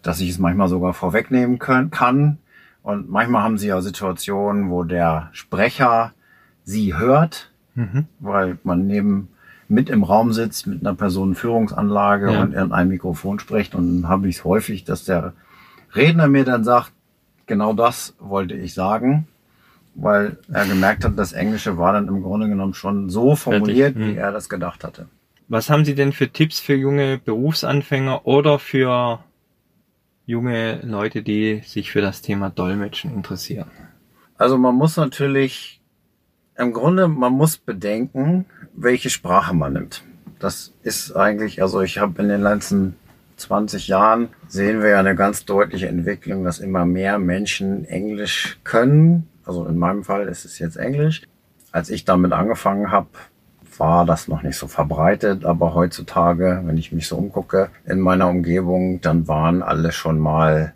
dass 0.06 0.20
ich 0.20 0.30
es 0.30 0.38
manchmal 0.38 0.68
sogar 0.68 0.94
vorwegnehmen 0.94 1.58
können, 1.58 1.90
kann. 1.90 2.38
Und 2.82 3.10
manchmal 3.10 3.42
haben 3.42 3.58
sie 3.58 3.68
ja 3.68 3.80
Situationen, 3.80 4.70
wo 4.70 4.84
der 4.84 5.30
Sprecher 5.32 6.12
sie 6.64 6.96
hört, 6.96 7.50
mhm. 7.74 8.06
weil 8.20 8.58
man 8.62 8.86
neben 8.86 9.28
mit 9.68 9.90
im 9.90 10.04
Raum 10.04 10.32
sitzt 10.32 10.68
mit 10.68 10.80
einer 10.80 10.94
Personenführungsanlage 10.94 12.32
ja. 12.32 12.42
und 12.42 12.54
in 12.54 12.70
einem 12.70 12.90
Mikrofon 12.90 13.40
spricht. 13.40 13.74
Und 13.74 14.02
dann 14.02 14.08
habe 14.08 14.28
ich 14.28 14.36
es 14.36 14.44
häufig, 14.44 14.84
dass 14.84 15.04
der 15.04 15.32
Redner 15.94 16.28
mir 16.28 16.44
dann 16.44 16.62
sagt, 16.62 16.92
genau 17.46 17.72
das 17.72 18.14
wollte 18.20 18.54
ich 18.54 18.74
sagen. 18.74 19.26
weil 19.96 20.36
er 20.52 20.66
gemerkt 20.66 21.04
hat, 21.04 21.18
das 21.18 21.32
Englische 21.32 21.78
war 21.78 21.94
dann 21.94 22.06
im 22.08 22.22
Grunde 22.22 22.48
genommen 22.48 22.74
schon 22.74 23.08
so 23.10 23.34
formuliert, 23.34 23.94
Fertig. 23.94 24.14
wie 24.14 24.18
er 24.18 24.30
das 24.30 24.48
gedacht 24.48 24.84
hatte. 24.84 25.08
Was 25.48 25.70
haben 25.70 25.84
Sie 25.84 25.94
denn 25.94 26.12
für 26.12 26.28
Tipps 26.28 26.60
für 26.60 26.74
junge 26.74 27.18
Berufsanfänger 27.18 28.26
oder 28.26 28.58
für 28.58 29.20
junge 30.26 30.80
Leute, 30.82 31.22
die 31.22 31.62
sich 31.64 31.92
für 31.92 32.00
das 32.00 32.20
Thema 32.20 32.50
Dolmetschen 32.50 33.14
interessieren? 33.14 33.70
Also 34.36 34.58
man 34.58 34.74
muss 34.74 34.96
natürlich, 34.96 35.80
im 36.56 36.72
Grunde, 36.72 37.08
man 37.08 37.32
muss 37.32 37.56
bedenken, 37.56 38.44
welche 38.74 39.08
Sprache 39.08 39.54
man 39.54 39.72
nimmt. 39.72 40.02
Das 40.38 40.74
ist 40.82 41.12
eigentlich, 41.12 41.62
also 41.62 41.80
ich 41.80 41.98
habe 41.98 42.20
in 42.20 42.28
den 42.28 42.42
letzten 42.42 42.96
20 43.36 43.88
Jahren 43.88 44.28
sehen 44.48 44.82
wir 44.82 44.90
ja 44.90 45.00
eine 45.00 45.14
ganz 45.14 45.44
deutliche 45.44 45.88
Entwicklung, 45.88 46.44
dass 46.44 46.58
immer 46.58 46.84
mehr 46.84 47.18
Menschen 47.18 47.84
Englisch 47.84 48.58
können. 48.64 49.28
Also 49.44 49.64
in 49.66 49.78
meinem 49.78 50.04
Fall 50.04 50.26
ist 50.26 50.44
es 50.44 50.58
jetzt 50.58 50.76
Englisch. 50.76 51.22
Als 51.70 51.88
ich 51.90 52.04
damit 52.04 52.32
angefangen 52.32 52.90
habe, 52.90 53.08
war 53.80 54.04
das 54.04 54.28
noch 54.28 54.42
nicht 54.42 54.56
so 54.56 54.66
verbreitet, 54.66 55.44
aber 55.44 55.74
heutzutage, 55.74 56.62
wenn 56.64 56.78
ich 56.78 56.92
mich 56.92 57.08
so 57.08 57.16
umgucke 57.16 57.70
in 57.84 58.00
meiner 58.00 58.28
Umgebung, 58.28 59.00
dann 59.00 59.28
waren 59.28 59.62
alle 59.62 59.92
schon 59.92 60.18
mal 60.18 60.74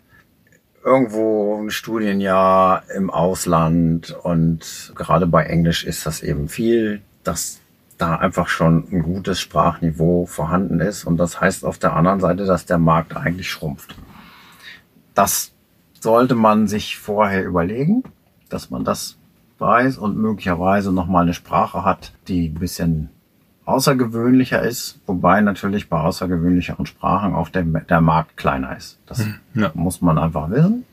irgendwo 0.83 1.61
ein 1.61 1.69
Studienjahr 1.69 2.83
im 2.95 3.09
Ausland 3.09 4.11
und 4.23 4.93
gerade 4.95 5.27
bei 5.27 5.43
Englisch 5.43 5.83
ist 5.83 6.05
das 6.05 6.23
eben 6.23 6.49
viel, 6.49 7.01
dass 7.23 7.59
da 7.97 8.15
einfach 8.15 8.47
schon 8.47 8.87
ein 8.91 9.03
gutes 9.03 9.39
Sprachniveau 9.39 10.25
vorhanden 10.25 10.79
ist 10.79 11.05
und 11.05 11.17
das 11.17 11.39
heißt 11.39 11.65
auf 11.65 11.77
der 11.77 11.93
anderen 11.95 12.19
Seite, 12.19 12.45
dass 12.45 12.65
der 12.65 12.79
Markt 12.79 13.15
eigentlich 13.15 13.49
schrumpft. 13.49 13.95
Das 15.13 15.51
sollte 15.99 16.33
man 16.33 16.67
sich 16.67 16.97
vorher 16.97 17.45
überlegen, 17.45 18.03
dass 18.49 18.71
man 18.71 18.83
das 18.83 19.17
weiß 19.61 19.97
und 19.99 20.17
möglicherweise 20.17 20.91
nochmal 20.91 21.23
eine 21.23 21.33
Sprache 21.33 21.85
hat, 21.85 22.11
die 22.27 22.49
ein 22.49 22.55
bisschen 22.55 23.09
außergewöhnlicher 23.65 24.61
ist, 24.61 24.99
wobei 25.05 25.39
natürlich 25.41 25.87
bei 25.89 25.99
außergewöhnlicheren 25.99 26.85
Sprachen 26.85 27.33
auch 27.35 27.49
der, 27.49 27.63
der 27.63 28.01
Markt 28.01 28.35
kleiner 28.35 28.75
ist. 28.75 28.99
Das 29.05 29.25
Ja. 29.53 29.71
muss 29.73 30.01
man 30.01 30.17
einfach 30.17 30.49
wissen. 30.49 30.83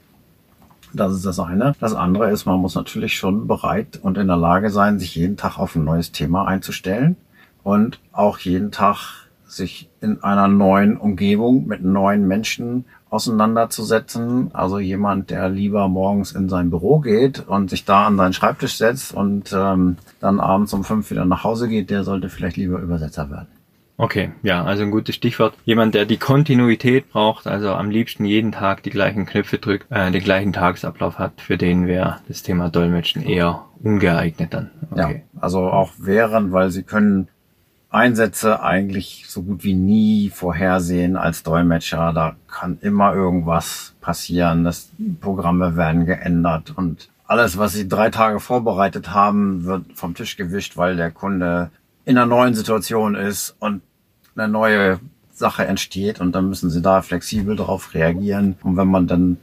Das 0.93 1.13
ist 1.13 1.27
das 1.27 1.39
eine. 1.41 1.75
Das 1.81 1.95
andere 1.95 2.31
ist, 2.31 2.47
man 2.47 2.61
muss 2.61 2.75
natürlich 2.75 3.17
schon 3.17 3.47
bereit 3.47 3.99
und 4.03 4.17
in 4.17 4.27
der 4.27 4.37
Lage 4.37 4.71
sein, 4.71 4.99
sich 4.99 5.15
jeden 5.17 5.37
Tag 5.37 5.59
auf 5.59 5.75
ein 5.77 5.85
neues 5.85 6.13
Thema 6.13 6.47
einzustellen 6.47 7.17
und 7.63 8.01
auch 8.13 8.39
jeden 8.39 8.71
Tag 8.71 9.27
sich 9.47 9.89
in 10.01 10.23
einer 10.23 10.49
neuen 10.49 10.97
Umgebung 10.97 11.67
mit 11.67 11.83
neuen 11.83 12.27
Menschen 12.29 12.85
auseinanderzusetzen. 13.11 14.51
Also 14.55 14.79
jemand, 14.79 15.31
der 15.31 15.49
lieber 15.49 15.89
morgens 15.89 16.33
in 16.33 16.49
sein 16.49 16.71
Büro 16.71 17.01
geht 17.01 17.47
und 17.47 17.71
sich 17.71 17.85
da 17.85 18.07
an 18.07 18.17
seinen 18.17 18.33
Schreibtisch 18.33 18.77
setzt 18.77 19.15
und 19.15 19.53
ähm, 19.53 19.97
dann 20.21 20.41
abends 20.41 20.73
um 20.73 20.85
fünf 20.85 21.11
wieder 21.11 21.25
nach 21.25 21.45
Hause 21.45 21.69
geht, 21.69 21.91
der 21.91 22.05
sollte 22.05 22.29
vielleicht 22.29 22.57
lieber 22.57 22.79
Übersetzer 22.79 23.31
werden. 23.31 23.49
Okay, 24.01 24.31
ja, 24.45 24.63
also 24.63 24.85
ein 24.85 24.93
gutes 24.93 25.17
Stichwort. 25.17 25.55
Jemand, 25.65 25.93
der 25.97 26.07
die 26.07 26.19
Kontinuität 26.19 27.11
braucht, 27.11 27.49
also 27.49 27.73
am 27.73 27.91
liebsten 27.91 28.25
jeden 28.25 28.53
Tag 28.53 28.85
die 28.85 28.91
gleichen 28.91 29.27
Knöpfe 29.27 29.59
drückt, 29.59 29.91
äh, 29.91 30.13
den 30.13 30.23
gleichen 30.23 30.53
Tagesablauf 30.53 31.19
hat, 31.19 31.41
für 31.41 31.59
den 31.59 31.89
wäre 31.89 32.21
das 32.29 32.45
Thema 32.45 32.71
Dolmetschen 32.71 33.23
eher 33.23 33.65
ungeeignet 33.83 34.55
dann. 34.55 34.71
Okay. 34.93 35.25
Ja, 35.35 35.41
also 35.41 35.69
auch 35.69 35.91
während, 35.99 36.53
weil 36.53 36.71
sie 36.71 36.85
können 36.85 37.27
Einsätze 37.91 38.63
eigentlich 38.63 39.25
so 39.29 39.43
gut 39.43 39.65
wie 39.65 39.75
nie 39.75 40.31
vorhersehen 40.31 41.17
als 41.17 41.43
Dolmetscher. 41.43 42.13
Da 42.13 42.37
kann 42.47 42.79
immer 42.83 43.15
irgendwas 43.15 43.95
passieren. 44.01 44.65
Das 44.65 44.91
Programme 45.21 45.77
werden 45.77 46.05
geändert 46.05 46.73
und 46.77 47.09
alles, 47.27 47.59
was 47.59 47.75
sie 47.75 47.87
drei 47.87 48.09
Tage 48.09 48.41
vorbereitet 48.41 49.11
haben, 49.11 49.65
wird 49.65 49.85
vom 49.95 50.15
Tisch 50.15 50.37
gewischt, 50.37 50.79
weil 50.79 50.97
der 50.97 51.11
Kunde 51.11 51.71
in 52.07 52.17
einer 52.17 52.27
neuen 52.27 52.55
Situation 52.55 53.15
ist 53.15 53.55
und 53.59 53.83
eine 54.35 54.49
neue 54.49 54.99
Sache 55.35 55.67
entsteht 55.67 56.21
und 56.21 56.33
dann 56.33 56.49
müssen 56.49 56.71
sie 56.71 56.81
da 56.81 57.03
flexibel 57.03 57.55
darauf 57.55 57.93
reagieren. 57.93 58.57
Und 58.63 58.79
wenn 58.79 58.89
man 58.89 59.07
dann 59.07 59.37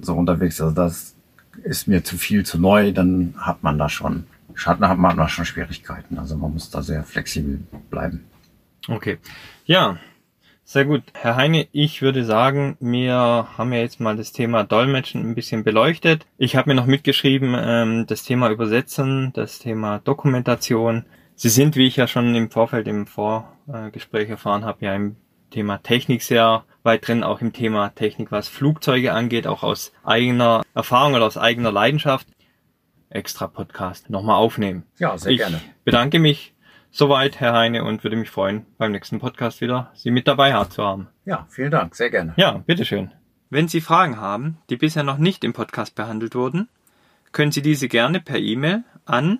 so 0.00 0.14
unterwegs 0.14 0.56
ist, 0.56 0.60
also 0.60 0.74
das 0.74 1.14
ist 1.64 1.88
mir 1.88 2.04
zu 2.04 2.16
viel, 2.16 2.46
zu 2.46 2.58
neu, 2.58 2.92
dann 2.92 3.34
hat 3.36 3.62
man 3.64 3.78
da 3.78 3.88
schon 3.88 4.24
Schatten 4.54 4.88
hat 4.88 4.98
man 4.98 5.28
schon 5.28 5.44
Schwierigkeiten. 5.44 6.18
Also 6.18 6.36
man 6.36 6.52
muss 6.52 6.70
da 6.70 6.82
sehr 6.82 7.04
flexibel 7.04 7.60
bleiben. 7.90 8.24
Okay. 8.88 9.18
Ja, 9.64 9.98
sehr 10.66 10.86
gut. 10.86 11.02
Herr 11.12 11.36
Heine, 11.36 11.68
ich 11.72 12.00
würde 12.00 12.24
sagen, 12.24 12.76
wir 12.80 13.48
haben 13.58 13.72
ja 13.72 13.80
jetzt 13.80 14.00
mal 14.00 14.16
das 14.16 14.32
Thema 14.32 14.64
Dolmetschen 14.64 15.20
ein 15.20 15.34
bisschen 15.34 15.62
beleuchtet. 15.62 16.26
Ich 16.38 16.56
habe 16.56 16.70
mir 16.70 16.74
noch 16.74 16.86
mitgeschrieben, 16.86 17.54
ähm, 17.58 18.06
das 18.06 18.22
Thema 18.22 18.50
Übersetzen, 18.50 19.32
das 19.34 19.58
Thema 19.58 19.98
Dokumentation. 19.98 21.04
Sie 21.34 21.50
sind, 21.50 21.76
wie 21.76 21.86
ich 21.86 21.96
ja 21.96 22.06
schon 22.06 22.34
im 22.34 22.50
Vorfeld 22.50 22.88
im 22.88 23.06
Vorgespräch 23.06 24.30
erfahren 24.30 24.64
habe, 24.64 24.86
ja 24.86 24.94
im 24.94 25.16
Thema 25.50 25.78
Technik 25.82 26.22
sehr 26.22 26.64
weit 26.82 27.06
drin, 27.06 27.24
auch 27.24 27.40
im 27.40 27.52
Thema 27.52 27.90
Technik, 27.90 28.32
was 28.32 28.48
Flugzeuge 28.48 29.12
angeht, 29.12 29.46
auch 29.46 29.62
aus 29.62 29.92
eigener 30.02 30.62
Erfahrung 30.74 31.14
oder 31.14 31.26
aus 31.26 31.36
eigener 31.36 31.72
Leidenschaft. 31.72 32.26
Extra 33.14 33.46
Podcast 33.46 34.10
nochmal 34.10 34.36
aufnehmen. 34.36 34.82
Ja, 34.98 35.16
sehr 35.16 35.32
ich 35.32 35.38
gerne. 35.38 35.60
bedanke 35.84 36.18
mich 36.18 36.52
soweit, 36.90 37.40
Herr 37.40 37.52
Heine, 37.52 37.84
und 37.84 38.02
würde 38.02 38.16
mich 38.16 38.30
freuen, 38.30 38.66
beim 38.76 38.90
nächsten 38.92 39.20
Podcast 39.20 39.60
wieder 39.60 39.92
Sie 39.94 40.10
mit 40.10 40.26
dabei 40.26 40.64
zu 40.64 40.82
haben. 40.82 41.06
Ja, 41.24 41.46
vielen 41.48 41.70
Dank, 41.70 41.94
sehr 41.94 42.10
gerne. 42.10 42.34
Ja, 42.36 42.62
bitteschön. 42.66 43.12
Wenn 43.50 43.68
Sie 43.68 43.80
Fragen 43.80 44.20
haben, 44.20 44.58
die 44.68 44.76
bisher 44.76 45.04
noch 45.04 45.18
nicht 45.18 45.44
im 45.44 45.52
Podcast 45.52 45.94
behandelt 45.94 46.34
wurden, 46.34 46.68
können 47.30 47.52
Sie 47.52 47.62
diese 47.62 47.86
gerne 47.88 48.18
per 48.20 48.38
E-Mail 48.38 48.82
an 49.04 49.38